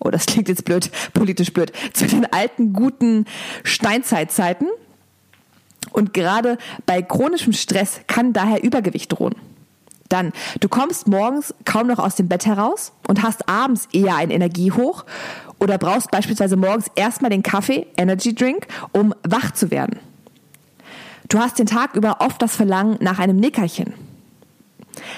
oh, 0.01 0.11
das 0.11 0.27
klingt 0.27 0.49
jetzt 0.49 0.65
blöd, 0.65 0.91
politisch 1.15 1.53
blöd, 1.53 1.73
zu 1.93 2.07
den 2.07 2.31
alten 2.33 2.73
guten 2.73 3.27
Steinzeitzeiten. 3.65 4.69
Und 5.93 6.13
gerade 6.15 6.59
bei 6.87 7.03
chronischem 7.03 7.53
Stress 7.53 8.01
kann 8.07 8.33
daher 8.33 8.63
Übergewicht 8.63 9.13
drohen. 9.13 9.35
Dann, 10.09 10.33
du 10.61 10.69
kommst 10.69 11.07
morgens 11.07 11.55
kaum 11.65 11.87
noch 11.87 11.99
aus 11.99 12.15
dem 12.15 12.29
Bett 12.29 12.47
heraus 12.47 12.93
und 13.07 13.23
hast 13.23 13.49
abends 13.49 13.89
eher 13.93 14.17
ein 14.17 14.31
Energiehoch 14.31 15.05
oder 15.59 15.77
brauchst 15.77 16.11
beispielsweise 16.11 16.57
morgens 16.57 16.87
erstmal 16.95 17.31
den 17.31 17.43
Kaffee, 17.43 17.87
Energy 17.97 18.35
Drink, 18.35 18.67
um 18.93 19.15
wach 19.23 19.51
zu 19.53 19.71
werden. 19.71 19.99
Du 21.29 21.39
hast 21.39 21.59
den 21.59 21.67
Tag 21.67 21.95
über 21.95 22.21
oft 22.21 22.41
das 22.41 22.57
Verlangen 22.57 22.97
nach 23.01 23.19
einem 23.19 23.37
Nickerchen. 23.37 23.93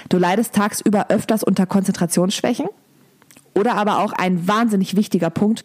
Du 0.08 0.18
leidest 0.18 0.54
tagsüber 0.54 1.06
öfters 1.08 1.44
unter 1.44 1.66
Konzentrationsschwächen 1.66 2.66
oder 3.54 3.74
aber 3.74 3.98
auch 3.98 4.12
ein 4.12 4.46
wahnsinnig 4.46 4.96
wichtiger 4.96 5.30
Punkt. 5.30 5.64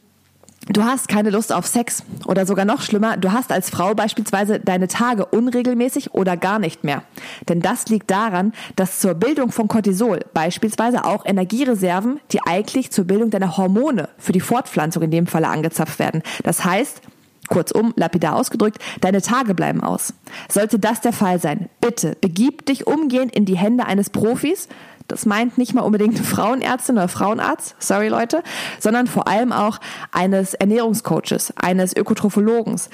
Du 0.68 0.84
hast 0.84 1.08
keine 1.08 1.30
Lust 1.30 1.54
auf 1.54 1.68
Sex 1.68 2.04
oder 2.26 2.48
sogar 2.48 2.66
noch 2.66 2.82
schlimmer, 2.82 3.18
du 3.18 3.32
hast 3.32 3.52
als 3.52 3.70
Frau 3.70 3.94
beispielsweise 3.94 4.60
deine 4.60 4.88
Tage 4.88 5.26
unregelmäßig 5.26 6.16
oder 6.16 6.38
gar 6.38 6.58
nicht 6.58 6.84
mehr. 6.84 7.04
Denn 7.48 7.62
das 7.62 7.88
liegt 7.88 8.10
daran, 8.10 8.52
dass 8.76 9.00
zur 9.00 9.14
Bildung 9.14 9.52
von 9.52 9.68
Cortisol 9.68 10.22
beispielsweise 10.34 11.06
auch 11.06 11.24
Energiereserven, 11.24 12.20
die 12.32 12.40
eigentlich 12.48 12.90
zur 12.90 13.06
Bildung 13.06 13.30
deiner 13.30 13.58
Hormone 13.58 14.10
für 14.18 14.32
die 14.32 14.40
Fortpflanzung 14.40 15.04
in 15.04 15.12
dem 15.12 15.28
Falle 15.28 15.50
angezapft 15.50 16.00
werden. 16.00 16.24
Das 16.44 16.66
heißt, 16.66 17.00
Kurzum, 17.48 17.94
lapidar 17.96 18.36
ausgedrückt, 18.36 18.80
deine 19.02 19.22
Tage 19.22 19.54
bleiben 19.54 19.84
aus. 19.84 20.16
Sollte 20.50 20.80
das 20.80 21.02
der 21.02 21.14
Fall 21.14 21.40
sein, 21.40 21.70
bitte 21.80 22.18
begib 22.20 22.66
dich 22.66 22.88
umgehend 22.88 23.36
in 23.36 23.46
die 23.46 23.58
Hände 23.58 23.86
eines 23.86 24.10
Profis, 24.10 24.68
das 25.08 25.26
meint 25.26 25.58
nicht 25.58 25.74
mal 25.74 25.82
unbedingt 25.82 26.16
eine 26.16 26.26
Frauenärztin 26.26 26.98
oder 26.98 27.08
Frauenarzt, 27.08 27.76
sorry 27.80 28.08
Leute, 28.08 28.44
sondern 28.80 29.08
vor 29.08 29.28
allem 29.28 29.52
auch 29.52 29.80
eines 30.12 30.54
Ernährungscoaches, 30.54 31.54
eines 31.58 31.96
Ökotrophologens, 31.96 32.90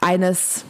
eines 0.00 0.64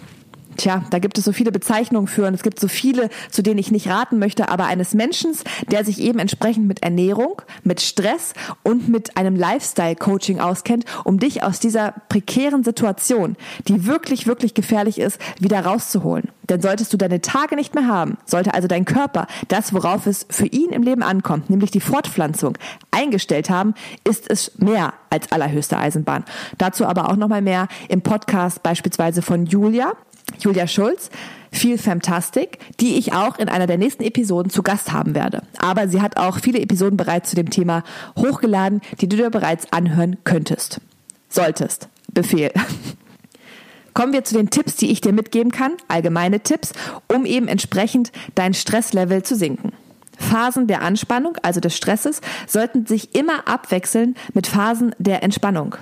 Tja, 0.58 0.82
da 0.90 0.98
gibt 0.98 1.16
es 1.18 1.24
so 1.24 1.32
viele 1.32 1.52
Bezeichnungen 1.52 2.08
für 2.08 2.26
und 2.26 2.34
es 2.34 2.42
gibt 2.42 2.58
so 2.58 2.66
viele, 2.66 3.10
zu 3.30 3.42
denen 3.42 3.58
ich 3.58 3.70
nicht 3.70 3.88
raten 3.88 4.18
möchte, 4.18 4.48
aber 4.48 4.66
eines 4.66 4.92
Menschen, 4.92 5.32
der 5.70 5.84
sich 5.84 6.00
eben 6.00 6.18
entsprechend 6.18 6.66
mit 6.66 6.82
Ernährung, 6.82 7.40
mit 7.62 7.80
Stress 7.80 8.32
und 8.64 8.88
mit 8.88 9.16
einem 9.16 9.36
Lifestyle-Coaching 9.36 10.40
auskennt, 10.40 10.84
um 11.04 11.20
dich 11.20 11.44
aus 11.44 11.60
dieser 11.60 11.94
prekären 12.08 12.64
Situation, 12.64 13.36
die 13.68 13.86
wirklich, 13.86 14.26
wirklich 14.26 14.52
gefährlich 14.52 14.98
ist, 14.98 15.20
wieder 15.38 15.64
rauszuholen. 15.64 16.28
Denn 16.48 16.60
solltest 16.60 16.92
du 16.92 16.96
deine 16.96 17.20
Tage 17.20 17.54
nicht 17.54 17.76
mehr 17.76 17.86
haben, 17.86 18.18
sollte 18.24 18.54
also 18.54 18.66
dein 18.66 18.84
Körper 18.84 19.28
das, 19.48 19.72
worauf 19.72 20.06
es 20.06 20.26
für 20.28 20.46
ihn 20.46 20.70
im 20.70 20.82
Leben 20.82 21.04
ankommt, 21.04 21.50
nämlich 21.50 21.70
die 21.70 21.80
Fortpflanzung, 21.80 22.58
eingestellt 22.90 23.48
haben, 23.48 23.74
ist 24.02 24.28
es 24.28 24.58
mehr 24.58 24.94
als 25.10 25.30
allerhöchste 25.30 25.78
Eisenbahn. 25.78 26.24
Dazu 26.56 26.86
aber 26.86 27.10
auch 27.10 27.16
nochmal 27.16 27.42
mehr 27.42 27.68
im 27.88 28.02
Podcast 28.02 28.62
beispielsweise 28.62 29.22
von 29.22 29.46
Julia. 29.46 29.92
Julia 30.38 30.66
Schulz, 30.66 31.10
viel 31.50 31.78
Fantastic, 31.78 32.58
die 32.80 32.96
ich 32.96 33.12
auch 33.12 33.38
in 33.38 33.48
einer 33.48 33.66
der 33.66 33.78
nächsten 33.78 34.02
Episoden 34.02 34.50
zu 34.50 34.62
Gast 34.62 34.92
haben 34.92 35.14
werde. 35.14 35.42
Aber 35.58 35.88
sie 35.88 36.00
hat 36.00 36.16
auch 36.16 36.38
viele 36.38 36.60
Episoden 36.60 36.96
bereits 36.96 37.30
zu 37.30 37.36
dem 37.36 37.50
Thema 37.50 37.84
hochgeladen, 38.16 38.80
die 39.00 39.08
du 39.08 39.16
dir 39.16 39.30
bereits 39.30 39.72
anhören 39.72 40.16
könntest. 40.24 40.80
Solltest. 41.28 41.88
Befehl. 42.12 42.52
Kommen 43.94 44.12
wir 44.12 44.24
zu 44.24 44.34
den 44.34 44.50
Tipps, 44.50 44.76
die 44.76 44.90
ich 44.92 45.00
dir 45.00 45.12
mitgeben 45.12 45.50
kann, 45.50 45.72
allgemeine 45.88 46.40
Tipps, 46.40 46.72
um 47.08 47.26
eben 47.26 47.48
entsprechend 47.48 48.12
dein 48.34 48.54
Stresslevel 48.54 49.24
zu 49.24 49.34
sinken. 49.34 49.72
Phasen 50.18 50.66
der 50.66 50.82
Anspannung, 50.82 51.36
also 51.42 51.60
des 51.60 51.76
Stresses, 51.76 52.20
sollten 52.46 52.86
sich 52.86 53.14
immer 53.14 53.48
abwechseln 53.48 54.16
mit 54.34 54.46
Phasen 54.46 54.94
der 54.98 55.22
Entspannung. 55.22 55.76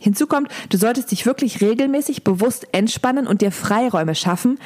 Hinzu 0.00 0.26
kommt, 0.26 0.50
du 0.68 0.76
solltest 0.76 1.10
dich 1.10 1.26
wirklich 1.26 1.60
regelmäßig 1.60 2.22
bewusst 2.22 2.68
entspannen 2.72 3.26
und 3.26 3.42
dir 3.42 3.50
Freiräume 3.50 4.14
schaffen. 4.14 4.58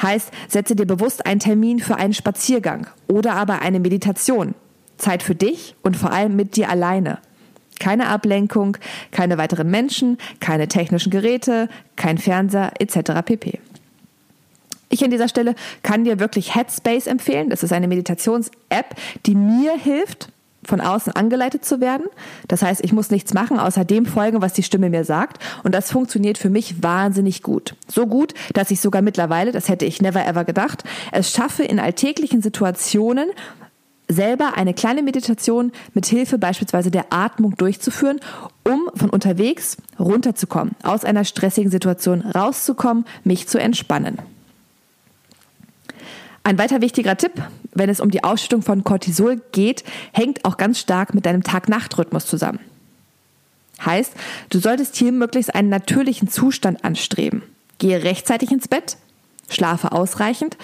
Heißt, 0.00 0.30
setze 0.48 0.76
dir 0.76 0.86
bewusst 0.86 1.26
einen 1.26 1.40
Termin 1.40 1.80
für 1.80 1.96
einen 1.96 2.14
Spaziergang 2.14 2.86
oder 3.08 3.34
aber 3.34 3.62
eine 3.62 3.80
Meditation. 3.80 4.54
Zeit 4.96 5.22
für 5.22 5.34
dich 5.34 5.74
und 5.82 5.96
vor 5.96 6.12
allem 6.12 6.36
mit 6.36 6.56
dir 6.56 6.70
alleine. 6.70 7.18
Keine 7.78 8.08
Ablenkung, 8.08 8.78
keine 9.10 9.36
weiteren 9.36 9.70
Menschen, 9.70 10.18
keine 10.40 10.68
technischen 10.68 11.10
Geräte, 11.10 11.68
kein 11.96 12.16
Fernseher 12.16 12.72
etc. 12.78 13.22
pp. 13.24 13.58
Ich 14.88 15.04
an 15.04 15.10
dieser 15.10 15.28
Stelle 15.28 15.54
kann 15.82 16.04
dir 16.04 16.20
wirklich 16.20 16.54
Headspace 16.54 17.08
empfehlen. 17.08 17.50
Das 17.50 17.62
ist 17.62 17.72
eine 17.72 17.88
Meditations-App, 17.88 18.94
die 19.26 19.34
mir 19.34 19.76
hilft, 19.76 20.28
von 20.66 20.80
außen 20.80 21.12
angeleitet 21.12 21.64
zu 21.64 21.80
werden. 21.80 22.06
Das 22.48 22.62
heißt, 22.62 22.84
ich 22.84 22.92
muss 22.92 23.10
nichts 23.10 23.34
machen, 23.34 23.58
außer 23.58 23.84
dem 23.84 24.06
folgen, 24.06 24.42
was 24.42 24.52
die 24.52 24.62
Stimme 24.62 24.90
mir 24.90 25.04
sagt. 25.04 25.42
Und 25.62 25.74
das 25.74 25.90
funktioniert 25.90 26.38
für 26.38 26.50
mich 26.50 26.82
wahnsinnig 26.82 27.42
gut. 27.42 27.74
So 27.88 28.06
gut, 28.06 28.34
dass 28.54 28.70
ich 28.70 28.80
sogar 28.80 29.02
mittlerweile, 29.02 29.52
das 29.52 29.68
hätte 29.68 29.84
ich 29.84 30.02
never 30.02 30.26
ever 30.26 30.44
gedacht, 30.44 30.84
es 31.12 31.30
schaffe, 31.30 31.62
in 31.62 31.78
alltäglichen 31.78 32.42
Situationen 32.42 33.30
selber 34.08 34.56
eine 34.56 34.74
kleine 34.74 35.02
Meditation 35.02 35.72
mit 35.94 36.06
Hilfe 36.06 36.38
beispielsweise 36.38 36.90
der 36.90 37.06
Atmung 37.10 37.56
durchzuführen, 37.56 38.20
um 38.64 38.88
von 38.94 39.10
unterwegs 39.10 39.76
runterzukommen, 39.98 40.74
aus 40.82 41.04
einer 41.04 41.24
stressigen 41.24 41.70
Situation 41.70 42.20
rauszukommen, 42.20 43.04
mich 43.24 43.48
zu 43.48 43.58
entspannen. 43.58 44.18
Ein 46.46 46.58
weiter 46.58 46.80
wichtiger 46.80 47.16
Tipp, 47.16 47.32
wenn 47.74 47.90
es 47.90 47.98
um 47.98 48.12
die 48.12 48.22
Ausschüttung 48.22 48.62
von 48.62 48.84
Cortisol 48.84 49.42
geht, 49.50 49.82
hängt 50.12 50.44
auch 50.44 50.58
ganz 50.58 50.78
stark 50.78 51.12
mit 51.12 51.26
deinem 51.26 51.42
Tag-Nacht-Rhythmus 51.42 52.24
zusammen. 52.24 52.60
Heißt, 53.84 54.12
du 54.50 54.60
solltest 54.60 54.94
hier 54.94 55.10
möglichst 55.10 55.52
einen 55.56 55.70
natürlichen 55.70 56.28
Zustand 56.28 56.84
anstreben. 56.84 57.42
Gehe 57.78 58.04
rechtzeitig 58.04 58.52
ins 58.52 58.68
Bett, 58.68 58.96
schlafe 59.48 59.90
ausreichend 59.90 60.56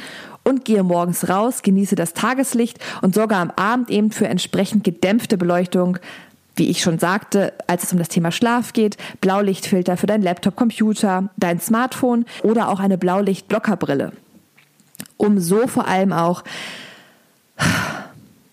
und 0.44 0.64
gehe 0.64 0.84
morgens 0.84 1.28
raus, 1.28 1.62
genieße 1.62 1.96
das 1.96 2.14
Tageslicht 2.14 2.78
und 3.00 3.16
sorge 3.16 3.34
am 3.34 3.50
Abend 3.50 3.90
eben 3.90 4.12
für 4.12 4.28
entsprechend 4.28 4.84
gedämpfte 4.84 5.36
Beleuchtung, 5.36 5.98
wie 6.54 6.70
ich 6.70 6.80
schon 6.80 7.00
sagte, 7.00 7.54
als 7.66 7.82
es 7.82 7.92
um 7.92 7.98
das 7.98 8.08
Thema 8.08 8.30
Schlaf 8.30 8.72
geht, 8.72 8.98
Blaulichtfilter 9.20 9.96
für 9.96 10.06
dein 10.06 10.22
Laptop, 10.22 10.54
Computer, 10.54 11.28
dein 11.38 11.58
Smartphone 11.58 12.24
oder 12.44 12.68
auch 12.68 12.78
eine 12.78 12.98
Blaulicht-Blockerbrille 12.98 14.12
um 15.16 15.40
so 15.40 15.66
vor 15.66 15.86
allem 15.86 16.12
auch 16.12 16.44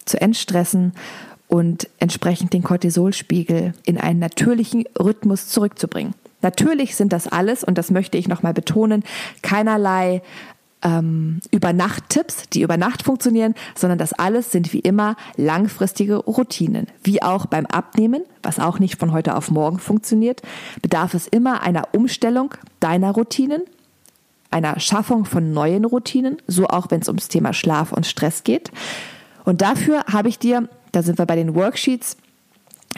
zu 0.05 0.19
entstressen 0.21 0.93
und 1.47 1.89
entsprechend 1.99 2.53
den 2.53 2.63
Cortisolspiegel 2.63 3.73
in 3.85 3.97
einen 3.97 4.19
natürlichen 4.19 4.85
Rhythmus 4.99 5.47
zurückzubringen. 5.47 6.13
Natürlich 6.41 6.95
sind 6.95 7.11
das 7.11 7.27
alles, 7.27 7.63
und 7.63 7.77
das 7.77 7.91
möchte 7.91 8.17
ich 8.17 8.27
nochmal 8.27 8.53
betonen, 8.53 9.03
keinerlei 9.41 10.21
ähm, 10.81 11.41
Übernachttipps, 11.51 12.49
die 12.53 12.61
über 12.61 12.77
Nacht 12.77 13.03
funktionieren, 13.03 13.55
sondern 13.75 13.97
das 13.97 14.13
alles 14.13 14.51
sind 14.51 14.71
wie 14.71 14.79
immer 14.79 15.17
langfristige 15.35 16.15
Routinen. 16.15 16.87
Wie 17.03 17.21
auch 17.21 17.45
beim 17.45 17.65
Abnehmen, 17.65 18.23
was 18.41 18.59
auch 18.59 18.79
nicht 18.79 18.97
von 18.97 19.11
heute 19.11 19.35
auf 19.35 19.51
morgen 19.51 19.79
funktioniert, 19.79 20.41
bedarf 20.81 21.13
es 21.13 21.27
immer 21.27 21.61
einer 21.61 21.89
Umstellung 21.93 22.53
deiner 22.79 23.11
Routinen 23.11 23.63
einer 24.51 24.79
Schaffung 24.79 25.25
von 25.25 25.53
neuen 25.53 25.85
Routinen, 25.85 26.37
so 26.47 26.67
auch 26.67 26.87
wenn 26.89 27.01
es 27.01 27.07
ums 27.07 27.27
Thema 27.27 27.53
Schlaf 27.53 27.91
und 27.91 28.05
Stress 28.05 28.43
geht. 28.43 28.71
Und 29.45 29.61
dafür 29.61 30.03
habe 30.11 30.29
ich 30.29 30.39
dir, 30.39 30.67
da 30.91 31.03
sind 31.03 31.17
wir 31.17 31.25
bei 31.25 31.35
den 31.35 31.55
Worksheets, 31.55 32.17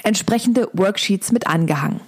entsprechende 0.03 0.69
Worksheets 0.73 1.31
mit 1.31 1.47
angehangen. 1.47 1.99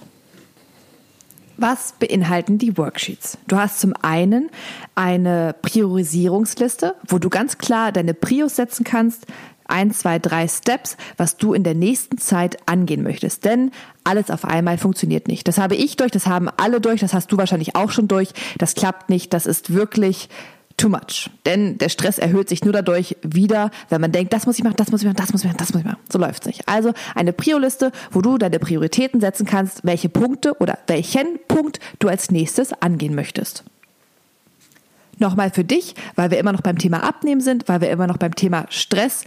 Was 1.56 1.92
beinhalten 1.92 2.58
die 2.58 2.76
Worksheets? 2.76 3.38
Du 3.46 3.56
hast 3.56 3.78
zum 3.80 3.94
einen 4.02 4.50
eine 4.96 5.54
Priorisierungsliste, 5.62 6.96
wo 7.06 7.18
du 7.18 7.30
ganz 7.30 7.58
klar 7.58 7.92
deine 7.92 8.12
Prios 8.12 8.56
setzen 8.56 8.82
kannst, 8.82 9.26
ein, 9.66 9.92
zwei, 9.92 10.18
drei 10.18 10.48
Steps, 10.48 10.96
was 11.16 11.36
du 11.36 11.54
in 11.54 11.64
der 11.64 11.74
nächsten 11.74 12.18
Zeit 12.18 12.56
angehen 12.66 13.02
möchtest. 13.02 13.44
Denn 13.44 13.70
alles 14.04 14.30
auf 14.30 14.44
einmal 14.44 14.78
funktioniert 14.78 15.28
nicht. 15.28 15.48
Das 15.48 15.58
habe 15.58 15.74
ich 15.74 15.96
durch, 15.96 16.10
das 16.10 16.26
haben 16.26 16.48
alle 16.56 16.80
durch, 16.80 17.00
das 17.00 17.14
hast 17.14 17.32
du 17.32 17.36
wahrscheinlich 17.36 17.76
auch 17.76 17.90
schon 17.90 18.08
durch. 18.08 18.30
Das 18.58 18.74
klappt 18.74 19.10
nicht, 19.10 19.32
das 19.32 19.46
ist 19.46 19.72
wirklich 19.72 20.28
too 20.76 20.88
much. 20.88 21.30
Denn 21.46 21.78
der 21.78 21.88
Stress 21.88 22.18
erhöht 22.18 22.48
sich 22.48 22.64
nur 22.64 22.72
dadurch 22.72 23.16
wieder, 23.22 23.70
wenn 23.88 24.00
man 24.00 24.12
denkt, 24.12 24.32
das 24.32 24.46
muss 24.46 24.58
ich 24.58 24.64
machen, 24.64 24.76
das 24.76 24.90
muss 24.90 25.02
ich 25.02 25.06
machen, 25.06 25.16
das 25.16 25.32
muss 25.32 25.42
ich 25.42 25.46
machen, 25.46 25.58
das 25.58 25.72
muss 25.72 25.80
ich 25.80 25.86
machen. 25.86 26.00
So 26.10 26.18
läuft's 26.18 26.46
nicht. 26.46 26.68
Also 26.68 26.92
eine 27.14 27.32
Prio-Liste, 27.32 27.92
wo 28.10 28.20
du 28.20 28.38
deine 28.38 28.58
Prioritäten 28.58 29.20
setzen 29.20 29.46
kannst, 29.46 29.84
welche 29.84 30.08
Punkte 30.08 30.54
oder 30.58 30.78
welchen 30.86 31.38
Punkt 31.48 31.80
du 31.98 32.08
als 32.08 32.30
nächstes 32.30 32.72
angehen 32.72 33.14
möchtest. 33.14 33.64
Nochmal 35.18 35.50
für 35.50 35.64
dich, 35.64 35.94
weil 36.16 36.30
wir 36.30 36.38
immer 36.38 36.52
noch 36.52 36.62
beim 36.62 36.78
Thema 36.78 37.02
Abnehmen 37.02 37.40
sind, 37.40 37.68
weil 37.68 37.80
wir 37.80 37.90
immer 37.90 38.06
noch 38.06 38.18
beim 38.18 38.34
Thema 38.34 38.66
Stress 38.68 39.24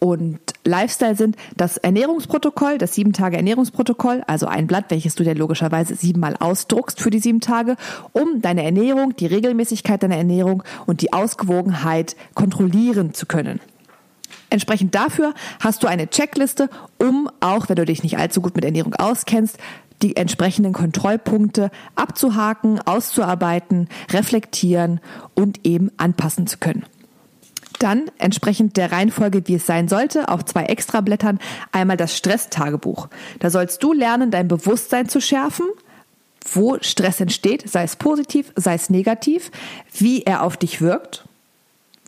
und 0.00 0.38
Lifestyle 0.64 1.16
sind 1.16 1.36
das 1.56 1.76
Ernährungsprotokoll, 1.76 2.78
das 2.78 2.94
sieben 2.94 3.12
Tage 3.12 3.36
Ernährungsprotokoll, 3.36 4.22
also 4.26 4.46
ein 4.46 4.68
Blatt, 4.68 4.86
welches 4.90 5.16
du 5.16 5.24
dir 5.24 5.34
logischerweise 5.34 5.96
siebenmal 5.96 6.36
ausdruckst 6.38 7.00
für 7.00 7.10
die 7.10 7.18
sieben 7.18 7.40
Tage, 7.40 7.76
um 8.12 8.40
deine 8.40 8.62
Ernährung, 8.62 9.16
die 9.16 9.26
Regelmäßigkeit 9.26 10.02
deiner 10.02 10.16
Ernährung 10.16 10.62
und 10.86 11.02
die 11.02 11.12
Ausgewogenheit 11.12 12.14
kontrollieren 12.34 13.12
zu 13.12 13.26
können. 13.26 13.60
Entsprechend 14.50 14.94
dafür 14.94 15.34
hast 15.60 15.82
du 15.82 15.88
eine 15.88 16.08
Checkliste, 16.08 16.70
um 16.98 17.28
auch, 17.40 17.68
wenn 17.68 17.76
du 17.76 17.84
dich 17.84 18.02
nicht 18.02 18.18
allzu 18.18 18.40
gut 18.40 18.54
mit 18.54 18.64
Ernährung 18.64 18.94
auskennst, 18.94 19.58
die 20.02 20.16
entsprechenden 20.16 20.72
Kontrollpunkte 20.72 21.70
abzuhaken, 21.94 22.80
auszuarbeiten, 22.80 23.88
reflektieren 24.10 25.00
und 25.34 25.66
eben 25.66 25.90
anpassen 25.96 26.46
zu 26.46 26.58
können. 26.58 26.84
Dann 27.78 28.10
entsprechend 28.18 28.76
der 28.76 28.90
Reihenfolge, 28.90 29.46
wie 29.46 29.54
es 29.54 29.66
sein 29.66 29.88
sollte, 29.88 30.28
auf 30.28 30.44
zwei 30.44 30.64
Extrablättern 30.64 31.38
einmal 31.70 31.96
das 31.96 32.16
Stresstagebuch. 32.16 33.08
Da 33.38 33.50
sollst 33.50 33.82
du 33.82 33.92
lernen, 33.92 34.30
dein 34.30 34.48
Bewusstsein 34.48 35.08
zu 35.08 35.20
schärfen, 35.20 35.66
wo 36.52 36.78
Stress 36.80 37.20
entsteht, 37.20 37.68
sei 37.68 37.84
es 37.84 37.96
positiv, 37.96 38.52
sei 38.56 38.74
es 38.74 38.90
negativ, 38.90 39.50
wie 39.96 40.22
er 40.22 40.42
auf 40.42 40.56
dich 40.56 40.80
wirkt, 40.80 41.24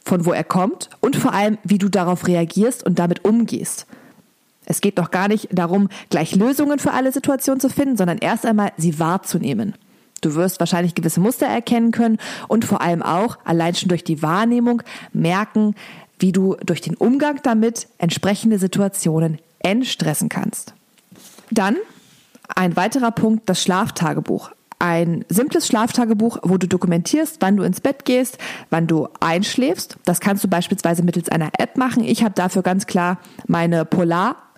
von 0.05 0.25
wo 0.25 0.33
er 0.33 0.45
kommt 0.45 0.91
und 1.01 1.17
vor 1.17 1.35
allem, 1.35 1.59
wie 1.63 1.79
du 1.79 1.89
darauf 1.89 2.27
reagierst 2.27 2.85
und 2.85 2.99
damit 2.99 3.25
umgehst. 3.25 3.87
Es 4.71 4.81
geht 4.81 4.99
doch 5.01 5.11
gar 5.11 5.27
nicht 5.27 5.49
darum, 5.51 5.89
gleich 6.11 6.37
Lösungen 6.37 6.79
für 6.79 6.93
alle 6.93 7.11
Situationen 7.11 7.61
zu 7.61 7.69
finden, 7.69 7.97
sondern 7.97 8.19
erst 8.19 8.47
einmal 8.47 8.71
sie 8.77 9.01
wahrzunehmen. 9.01 9.75
Du 10.21 10.37
wirst 10.37 10.61
wahrscheinlich 10.61 10.95
gewisse 10.95 11.19
Muster 11.19 11.47
erkennen 11.47 11.91
können 11.91 12.19
und 12.47 12.65
vor 12.65 12.81
allem 12.81 13.03
auch 13.03 13.37
allein 13.45 13.75
schon 13.75 13.89
durch 13.89 14.05
die 14.05 14.23
Wahrnehmung 14.23 14.85
merken, 15.13 15.75
wie 16.21 16.31
du 16.31 16.55
durch 16.65 16.81
den 16.81 16.95
Umgang 16.95 17.41
damit 17.43 17.89
entsprechende 17.99 18.61
Situationen 18.61 19.41
entstressen 19.59 20.29
kannst. 20.29 20.73
Dann 21.51 21.77
ein 22.55 22.77
weiterer 22.77 23.11
Punkt, 23.11 23.49
das 23.49 23.61
Schlaftagebuch. 23.65 24.53
Ein 24.79 25.25
simples 25.29 25.67
Schlaftagebuch, 25.67 26.39
wo 26.45 26.59
du 26.59 26.69
dokumentierst, 26.69 27.39
wann 27.41 27.57
du 27.57 27.65
ins 27.65 27.81
Bett 27.81 28.05
gehst, 28.05 28.39
wann 28.71 28.87
du 28.87 29.09
einschläfst. 29.19 29.97
Das 30.05 30.21
kannst 30.21 30.45
du 30.45 30.49
beispielsweise 30.49 31.03
mittels 31.03 31.29
einer 31.29 31.51
App 31.59 31.77
machen. 31.77 32.05
Ich 32.05 32.23
habe 32.23 32.35
dafür 32.35 32.63
ganz 32.63 32.87
klar 32.87 33.19
meine 33.49 33.85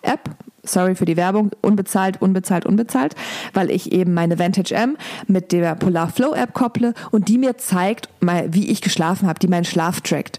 Polar-App 0.02 0.30
sorry 0.64 0.94
für 0.94 1.06
die 1.06 1.16
Werbung, 1.16 1.50
unbezahlt, 1.60 2.22
unbezahlt, 2.22 2.66
unbezahlt, 2.66 3.16
weil 3.52 3.68
ich 3.68 3.90
eben 3.90 4.14
meine 4.14 4.38
Vantage 4.38 4.76
M 4.76 4.96
mit 5.26 5.50
der 5.50 5.74
Polar 5.74 6.08
Flow 6.08 6.34
App 6.34 6.54
kopple 6.54 6.94
und 7.10 7.28
die 7.28 7.36
mir 7.36 7.58
zeigt, 7.58 8.08
wie 8.20 8.70
ich 8.70 8.80
geschlafen 8.80 9.26
habe, 9.26 9.40
die 9.40 9.48
meinen 9.48 9.64
Schlaf 9.64 10.00
trackt. 10.02 10.38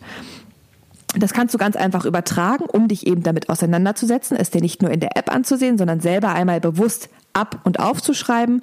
Das 1.15 1.33
kannst 1.33 1.53
du 1.53 1.57
ganz 1.57 1.75
einfach 1.75 2.05
übertragen, 2.05 2.63
um 2.63 2.87
dich 2.87 3.05
eben 3.05 3.21
damit 3.21 3.49
auseinanderzusetzen, 3.49 4.37
es 4.37 4.49
dir 4.49 4.61
nicht 4.61 4.81
nur 4.81 4.91
in 4.91 5.01
der 5.01 5.17
App 5.17 5.29
anzusehen, 5.29 5.77
sondern 5.77 5.99
selber 5.99 6.29
einmal 6.29 6.61
bewusst 6.61 7.09
ab 7.33 7.59
und 7.65 7.79
aufzuschreiben. 7.79 8.61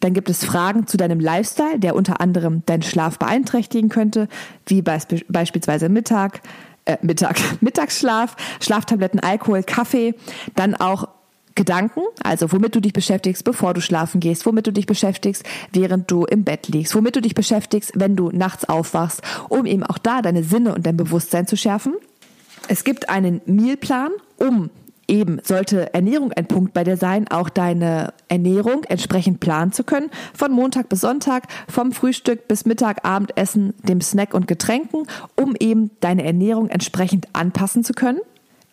Dann 0.00 0.12
gibt 0.12 0.28
es 0.28 0.44
Fragen 0.44 0.86
zu 0.86 0.98
deinem 0.98 1.20
Lifestyle, 1.20 1.78
der 1.78 1.96
unter 1.96 2.20
anderem 2.20 2.62
deinen 2.66 2.82
Schlaf 2.82 3.18
beeinträchtigen 3.18 3.88
könnte, 3.88 4.28
wie 4.66 4.82
beispielsweise 4.82 5.88
Mittag, 5.88 6.42
äh, 6.88 6.96
Mittag, 7.02 7.38
Mittagsschlaf, 7.60 8.36
Schlaftabletten, 8.60 9.20
Alkohol, 9.20 9.62
Kaffee, 9.62 10.14
dann 10.54 10.74
auch 10.74 11.08
Gedanken, 11.54 12.02
also 12.22 12.52
womit 12.52 12.76
du 12.76 12.80
dich 12.80 12.92
beschäftigst, 12.92 13.42
bevor 13.42 13.74
du 13.74 13.80
schlafen 13.80 14.20
gehst, 14.20 14.46
womit 14.46 14.68
du 14.68 14.72
dich 14.72 14.86
beschäftigst, 14.86 15.42
während 15.72 16.08
du 16.08 16.24
im 16.24 16.44
Bett 16.44 16.68
liegst, 16.68 16.94
womit 16.94 17.16
du 17.16 17.20
dich 17.20 17.34
beschäftigst, 17.34 17.92
wenn 17.96 18.14
du 18.14 18.30
nachts 18.30 18.68
aufwachst, 18.68 19.22
um 19.48 19.66
eben 19.66 19.82
auch 19.82 19.98
da 19.98 20.22
deine 20.22 20.44
Sinne 20.44 20.72
und 20.72 20.86
dein 20.86 20.96
Bewusstsein 20.96 21.48
zu 21.48 21.56
schärfen. 21.56 21.94
Es 22.68 22.84
gibt 22.84 23.08
einen 23.08 23.40
Mealplan, 23.46 24.12
um 24.36 24.70
eben 25.08 25.40
sollte 25.42 25.92
Ernährung 25.94 26.32
ein 26.32 26.46
Punkt 26.46 26.74
bei 26.74 26.84
dir 26.84 26.96
sein, 26.96 27.28
auch 27.28 27.48
deine 27.48 28.12
Ernährung 28.28 28.84
entsprechend 28.84 29.40
planen 29.40 29.72
zu 29.72 29.82
können, 29.82 30.10
von 30.34 30.52
Montag 30.52 30.88
bis 30.88 31.00
Sonntag, 31.00 31.44
vom 31.68 31.92
Frühstück 31.92 32.46
bis 32.46 32.66
Mittag, 32.66 33.04
Abendessen, 33.04 33.74
dem 33.82 34.00
Snack 34.00 34.34
und 34.34 34.46
Getränken, 34.46 35.06
um 35.34 35.56
eben 35.58 35.90
deine 36.00 36.24
Ernährung 36.24 36.68
entsprechend 36.68 37.26
anpassen 37.32 37.82
zu 37.82 37.94
können. 37.94 38.20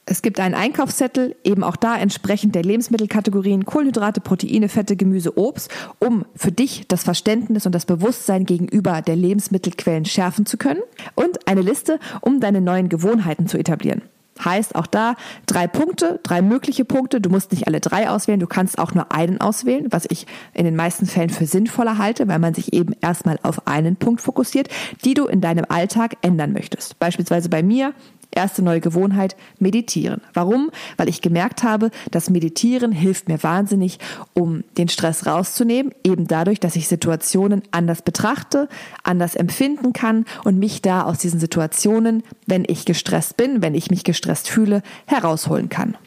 Es 0.08 0.22
gibt 0.22 0.40
einen 0.40 0.54
Einkaufszettel, 0.54 1.36
eben 1.44 1.64
auch 1.64 1.76
da 1.76 1.98
entsprechend 1.98 2.54
der 2.54 2.62
Lebensmittelkategorien 2.62 3.66
Kohlenhydrate, 3.66 4.22
Proteine, 4.22 4.70
Fette, 4.70 4.96
Gemüse, 4.96 5.36
Obst, 5.36 5.72
um 5.98 6.26
für 6.36 6.52
dich 6.52 6.88
das 6.88 7.04
Verständnis 7.04 7.66
und 7.66 7.74
das 7.74 7.88
Bewusstsein 7.88 8.46
gegenüber 8.46 9.02
der 9.02 9.16
Lebensmittelquellen 9.16 10.06
schärfen 10.06 10.46
zu 10.46 10.58
können. 10.58 10.82
Und 11.16 11.48
eine 11.48 11.62
Liste, 11.62 12.00
um 12.22 12.40
deine 12.40 12.62
neuen 12.62 12.88
Gewohnheiten 12.88 13.48
zu 13.48 13.58
etablieren. 13.58 14.04
Heißt 14.44 14.76
auch 14.76 14.88
da 14.88 15.16
drei 15.46 15.68
Punkte, 15.68 16.20
drei 16.24 16.42
mögliche 16.42 16.84
Punkte. 16.84 17.22
Du 17.22 17.30
musst 17.30 17.52
nicht 17.52 17.68
alle 17.68 17.80
drei 17.80 18.10
auswählen, 18.10 18.40
du 18.40 18.48
kannst 18.48 18.78
auch 18.78 18.94
nur 18.94 19.12
einen 19.12 19.40
auswählen, 19.40 19.88
was 19.92 20.06
ich 20.10 20.28
in 20.54 20.66
den 20.66 20.76
meisten 20.76 21.06
Fällen 21.06 21.30
für 21.30 21.46
sinnvoller 21.46 21.98
halte, 21.98 22.28
weil 22.28 22.40
man 22.40 22.54
sich 22.54 22.74
eben 22.74 22.94
erstmal 23.02 23.40
auf 23.44 23.66
einen 23.68 23.96
Punkt 23.96 24.22
fokussiert, 24.22 24.68
die 25.06 25.14
du 25.14 25.26
in 25.26 25.40
deinem 25.40 25.66
Alltag 25.70 26.18
ändern 26.22 26.52
möchtest. 26.52 27.00
Beispielsweise 27.00 27.50
bei 27.50 27.64
mir 27.64 27.94
Erste 28.36 28.62
neue 28.62 28.82
Gewohnheit, 28.82 29.36
meditieren. 29.60 30.22
Warum? 30.34 30.70
Weil 30.98 31.10
ich 31.10 31.22
gemerkt 31.22 31.64
habe, 31.64 31.90
dass 32.12 32.30
Meditieren 32.30 32.92
hilft 32.92 33.28
mir 33.30 33.42
wahnsinnig, 33.42 33.98
um 34.34 34.64
den 34.78 34.90
Stress 34.90 35.26
rauszunehmen, 35.26 35.94
eben 36.04 36.28
dadurch, 36.28 36.60
dass 36.60 36.76
ich 36.76 36.88
Situationen 36.88 37.64
anders 37.72 38.02
betrachte, 38.02 38.68
anders 39.04 39.36
empfinden 39.36 39.94
kann 39.94 40.26
und 40.44 40.60
mich 40.60 40.82
da 40.82 41.04
aus 41.04 41.20
diesen 41.20 41.40
Situationen, 41.40 42.24
wenn 42.46 42.66
ich 42.68 42.86
gestresst 42.86 43.38
bin, 43.38 43.62
wenn 43.62 43.74
ich 43.74 43.90
mich 43.90 44.04
gestresst 44.04 44.50
fühle, 44.50 44.84
herausholen 45.06 45.70
kann. 45.70 45.98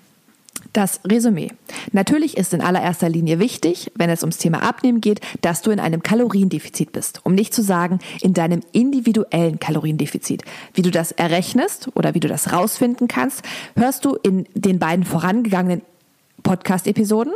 Das 0.72 1.00
Resümee. 1.04 1.50
Natürlich 1.92 2.36
ist 2.36 2.52
in 2.52 2.60
allererster 2.60 3.08
Linie 3.08 3.38
wichtig, 3.38 3.90
wenn 3.94 4.10
es 4.10 4.22
ums 4.22 4.38
Thema 4.38 4.62
Abnehmen 4.62 5.00
geht, 5.00 5.20
dass 5.40 5.62
du 5.62 5.70
in 5.70 5.80
einem 5.80 6.02
Kaloriendefizit 6.02 6.92
bist. 6.92 7.20
Um 7.24 7.34
nicht 7.34 7.54
zu 7.54 7.62
sagen, 7.62 8.00
in 8.20 8.34
deinem 8.34 8.60
individuellen 8.72 9.58
Kaloriendefizit. 9.58 10.42
Wie 10.74 10.82
du 10.82 10.90
das 10.90 11.12
errechnest 11.12 11.88
oder 11.94 12.14
wie 12.14 12.20
du 12.20 12.28
das 12.28 12.52
rausfinden 12.52 13.08
kannst, 13.08 13.42
hörst 13.76 14.04
du 14.04 14.16
in 14.16 14.46
den 14.54 14.78
beiden 14.78 15.04
vorangegangenen 15.04 15.82
Podcast-Episoden. 16.42 17.32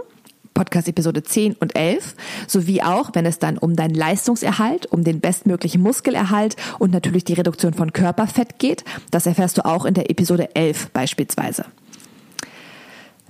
Podcast 0.54 0.86
Episode 0.86 1.22
10 1.22 1.54
und 1.54 1.76
11, 1.76 2.14
sowie 2.46 2.82
auch, 2.82 3.10
wenn 3.14 3.24
es 3.24 3.38
dann 3.38 3.56
um 3.56 3.74
deinen 3.74 3.94
Leistungserhalt, 3.94 4.84
um 4.84 5.02
den 5.02 5.20
bestmöglichen 5.20 5.80
Muskelerhalt 5.80 6.56
und 6.78 6.92
natürlich 6.92 7.24
die 7.24 7.32
Reduktion 7.32 7.72
von 7.72 7.94
Körperfett 7.94 8.58
geht. 8.58 8.84
Das 9.10 9.24
erfährst 9.24 9.56
du 9.56 9.64
auch 9.64 9.86
in 9.86 9.94
der 9.94 10.10
Episode 10.10 10.54
11 10.54 10.90
beispielsweise. 10.90 11.64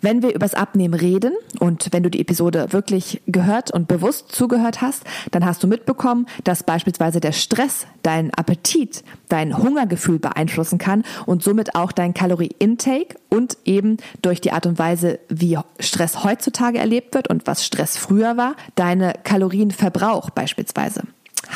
Wenn 0.02 0.20
wir 0.20 0.34
übers 0.34 0.54
Abnehmen 0.54 0.94
reden 0.94 1.32
und 1.60 1.88
wenn 1.92 2.02
du 2.02 2.10
die 2.10 2.20
Episode 2.20 2.72
wirklich 2.72 3.22
gehört 3.28 3.70
und 3.70 3.86
bewusst 3.86 4.32
zugehört 4.32 4.82
hast, 4.82 5.04
dann 5.30 5.46
hast 5.46 5.62
du 5.62 5.68
mitbekommen, 5.68 6.26
dass 6.42 6.64
beispielsweise 6.64 7.20
der 7.20 7.30
Stress 7.30 7.86
deinen 8.02 8.30
Appetit, 8.34 9.04
dein 9.28 9.56
Hungergefühl 9.56 10.18
beeinflussen 10.18 10.78
kann 10.78 11.04
und 11.24 11.44
somit 11.44 11.76
auch 11.76 11.92
dein 11.92 12.14
Calorie-Intake 12.14 13.14
und 13.28 13.56
eben 13.64 13.98
durch 14.22 14.40
die 14.40 14.50
Art 14.50 14.66
und 14.66 14.76
Weise, 14.76 15.20
wie 15.28 15.56
Stress 15.78 16.24
heutzutage 16.24 16.78
erlebt 16.78 17.14
wird 17.14 17.28
und 17.28 17.46
was 17.46 17.64
Stress 17.64 17.96
früher 17.96 18.36
war, 18.36 18.56
deine 18.74 19.12
Kalorienverbrauch 19.22 20.30
beispielsweise. 20.30 21.02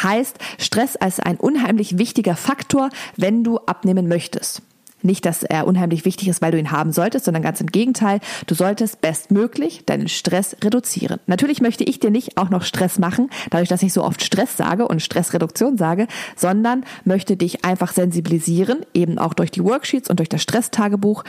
Heißt, 0.05 0.37
Stress 0.59 0.95
als 0.95 1.19
ein 1.19 1.37
unheimlich 1.37 1.99
wichtiger 1.99 2.37
Faktor, 2.37 2.91
wenn 3.17 3.43
du 3.43 3.59
abnehmen 3.59 4.07
möchtest. 4.07 4.63
Nicht, 5.07 5.25
dass 5.25 5.45
er 5.45 5.67
unheimlich 5.67 6.05
wichtig 6.05 6.29
ist, 6.29 6.43
weil 6.43 6.53
du 6.53 6.59
ihn 6.59 6.73
haben 6.73 6.93
solltest, 6.93 7.25
sondern 7.25 7.43
ganz 7.43 7.61
im 7.61 7.69
Gegenteil, 7.69 8.21
du 8.47 8.55
solltest 8.55 9.01
bestmöglich 9.01 9.85
deinen 9.87 10.09
Stress 10.09 10.57
reduzieren. 10.63 11.21
Natürlich 11.27 11.61
möchte 11.61 11.85
ich 11.85 12.01
dir 12.01 12.11
nicht 12.11 12.37
auch 12.37 12.51
noch 12.51 12.65
Stress 12.65 12.99
machen, 12.99 13.31
dadurch, 13.51 13.69
dass 13.69 13.83
ich 13.83 13.93
so 13.93 14.03
oft 14.03 14.23
Stress 14.23 14.57
sage 14.57 14.89
und 14.89 15.01
Stressreduktion 15.01 15.79
sage, 15.79 16.09
sondern 16.35 16.85
möchte 17.05 17.37
dich 17.37 17.65
einfach 17.65 17.93
sensibilisieren, 17.93 18.85
eben 18.95 19.19
auch 19.19 19.33
durch 19.33 19.51
die 19.51 19.63
Worksheets 19.63 20.11
und 20.11 20.19
durch 20.19 20.29
das 20.29 20.43
Stresstagebuch, 20.43 21.23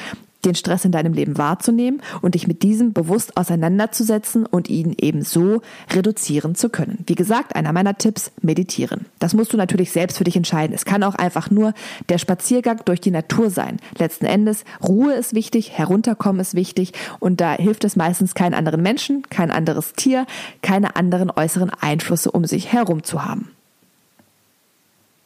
den 0.45 0.55
Stress 0.55 0.85
in 0.85 0.91
deinem 0.91 1.13
Leben 1.13 1.37
wahrzunehmen 1.37 2.01
und 2.21 2.35
dich 2.35 2.47
mit 2.47 2.63
diesem 2.63 2.93
bewusst 2.93 3.37
auseinanderzusetzen 3.37 4.45
und 4.45 4.69
ihn 4.69 4.95
eben 4.99 5.23
so 5.23 5.61
reduzieren 5.93 6.55
zu 6.55 6.69
können. 6.69 7.03
Wie 7.07 7.15
gesagt, 7.15 7.55
einer 7.55 7.73
meiner 7.73 7.97
Tipps, 7.97 8.31
meditieren. 8.41 9.05
Das 9.19 9.33
musst 9.33 9.53
du 9.53 9.57
natürlich 9.57 9.91
selbst 9.91 10.17
für 10.17 10.23
dich 10.23 10.35
entscheiden. 10.35 10.73
Es 10.73 10.85
kann 10.85 11.03
auch 11.03 11.15
einfach 11.15 11.49
nur 11.49 11.73
der 12.09 12.17
Spaziergang 12.17 12.81
durch 12.85 13.01
die 13.01 13.11
Natur 13.11 13.49
sein. 13.49 13.77
Letzten 13.97 14.25
Endes, 14.25 14.63
Ruhe 14.85 15.13
ist 15.13 15.33
wichtig, 15.33 15.77
herunterkommen 15.77 16.39
ist 16.39 16.55
wichtig 16.55 16.93
und 17.19 17.41
da 17.41 17.53
hilft 17.53 17.83
es 17.83 17.95
meistens 17.95 18.35
keinen 18.35 18.53
anderen 18.53 18.81
Menschen, 18.81 19.23
kein 19.29 19.51
anderes 19.51 19.93
Tier, 19.93 20.25
keine 20.61 20.95
anderen 20.95 21.31
äußeren 21.31 21.69
Einflüsse 21.69 22.31
um 22.31 22.45
sich 22.45 22.71
herum 22.71 23.03
zu 23.03 23.25
haben. 23.25 23.56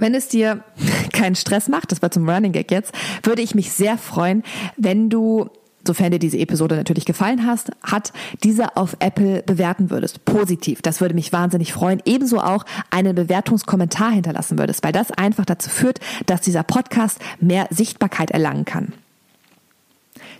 Wenn 0.01 0.15
es 0.15 0.27
dir 0.27 0.63
keinen 1.13 1.35
Stress 1.35 1.69
macht, 1.69 1.91
das 1.91 2.01
war 2.01 2.09
zum 2.09 2.27
Running 2.27 2.51
Gag 2.51 2.71
jetzt, 2.71 2.91
würde 3.23 3.43
ich 3.43 3.53
mich 3.53 3.71
sehr 3.71 3.97
freuen, 3.97 4.43
wenn 4.75 5.09
du 5.09 5.49
sofern 5.85 6.11
dir 6.11 6.19
diese 6.19 6.39
Episode 6.39 6.75
natürlich 6.75 7.05
gefallen 7.05 7.45
hast, 7.45 7.71
hat, 7.83 8.11
diese 8.43 8.77
auf 8.77 8.97
Apple 8.99 9.43
bewerten 9.43 9.89
würdest. 9.89 10.25
Positiv. 10.25 10.81
Das 10.81 11.01
würde 11.01 11.15
mich 11.15 11.33
wahnsinnig 11.33 11.73
freuen. 11.73 12.01
Ebenso 12.05 12.39
auch 12.39 12.65
einen 12.89 13.15
Bewertungskommentar 13.15 14.11
hinterlassen 14.11 14.57
würdest, 14.59 14.83
weil 14.83 14.91
das 14.91 15.11
einfach 15.11 15.45
dazu 15.45 15.69
führt, 15.69 15.99
dass 16.25 16.41
dieser 16.41 16.63
Podcast 16.63 17.19
mehr 17.39 17.67
Sichtbarkeit 17.69 18.31
erlangen 18.31 18.65
kann. 18.65 18.93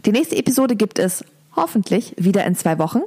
Die 0.05 0.11
nächste 0.11 0.37
Episode 0.37 0.75
gibt 0.75 0.99
es 0.99 1.23
hoffentlich 1.55 2.15
wieder 2.17 2.45
in 2.45 2.55
zwei 2.55 2.77
Wochen. 2.79 3.01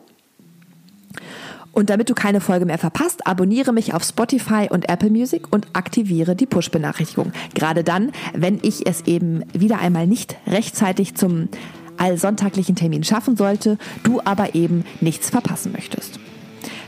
Und 1.75 1.91
damit 1.91 2.09
du 2.09 2.15
keine 2.15 2.41
Folge 2.41 2.67
mehr 2.67 2.79
verpasst, 2.79 3.27
abonniere 3.27 3.73
mich 3.73 3.95
auf 3.95 4.05
Spotify 4.05 4.69
und 4.71 4.89
Apple 4.89 5.11
Music 5.11 5.53
und 5.53 5.67
aktiviere 5.73 6.37
die 6.37 6.47
Push-Benachrichtigung. 6.47 7.33
Gerade 7.55 7.83
dann, 7.83 8.13
wenn 8.33 8.61
ich 8.63 8.87
es 8.87 9.03
eben 9.07 9.43
wieder 9.53 9.81
einmal 9.81 10.07
nicht 10.07 10.37
rechtzeitig 10.47 11.17
zum 11.17 11.49
allsonntaglichen 11.97 12.77
Termin 12.77 13.03
schaffen 13.03 13.37
sollte, 13.37 13.77
du 14.05 14.21
aber 14.25 14.55
eben 14.55 14.85
nichts 15.01 15.31
verpassen 15.31 15.73
möchtest. 15.73 16.21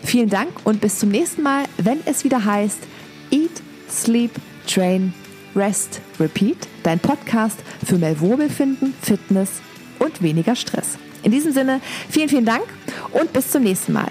Vielen 0.04 0.30
Dank 0.30 0.50
und 0.62 0.80
bis 0.80 1.00
zum 1.00 1.08
nächsten 1.10 1.42
Mal, 1.42 1.64
wenn 1.78 1.98
es 2.06 2.22
wieder 2.22 2.44
heißt 2.44 2.78
Eat, 3.32 3.50
Sleep, 3.90 4.30
Train, 4.68 5.12
Rest, 5.56 6.00
Repeat, 6.20 6.58
dein 6.84 7.00
Podcast 7.00 7.58
für 7.84 7.98
mehr 7.98 8.20
Wohlbefinden, 8.20 8.94
Fitness 9.02 9.50
und 9.98 10.22
weniger 10.22 10.54
Stress. 10.54 10.96
In 11.24 11.32
diesem 11.32 11.52
Sinne, 11.52 11.80
vielen, 12.08 12.28
vielen 12.28 12.44
Dank 12.44 12.64
und 13.12 13.32
bis 13.32 13.50
zum 13.50 13.64
nächsten 13.64 13.92
Mal. 13.92 14.10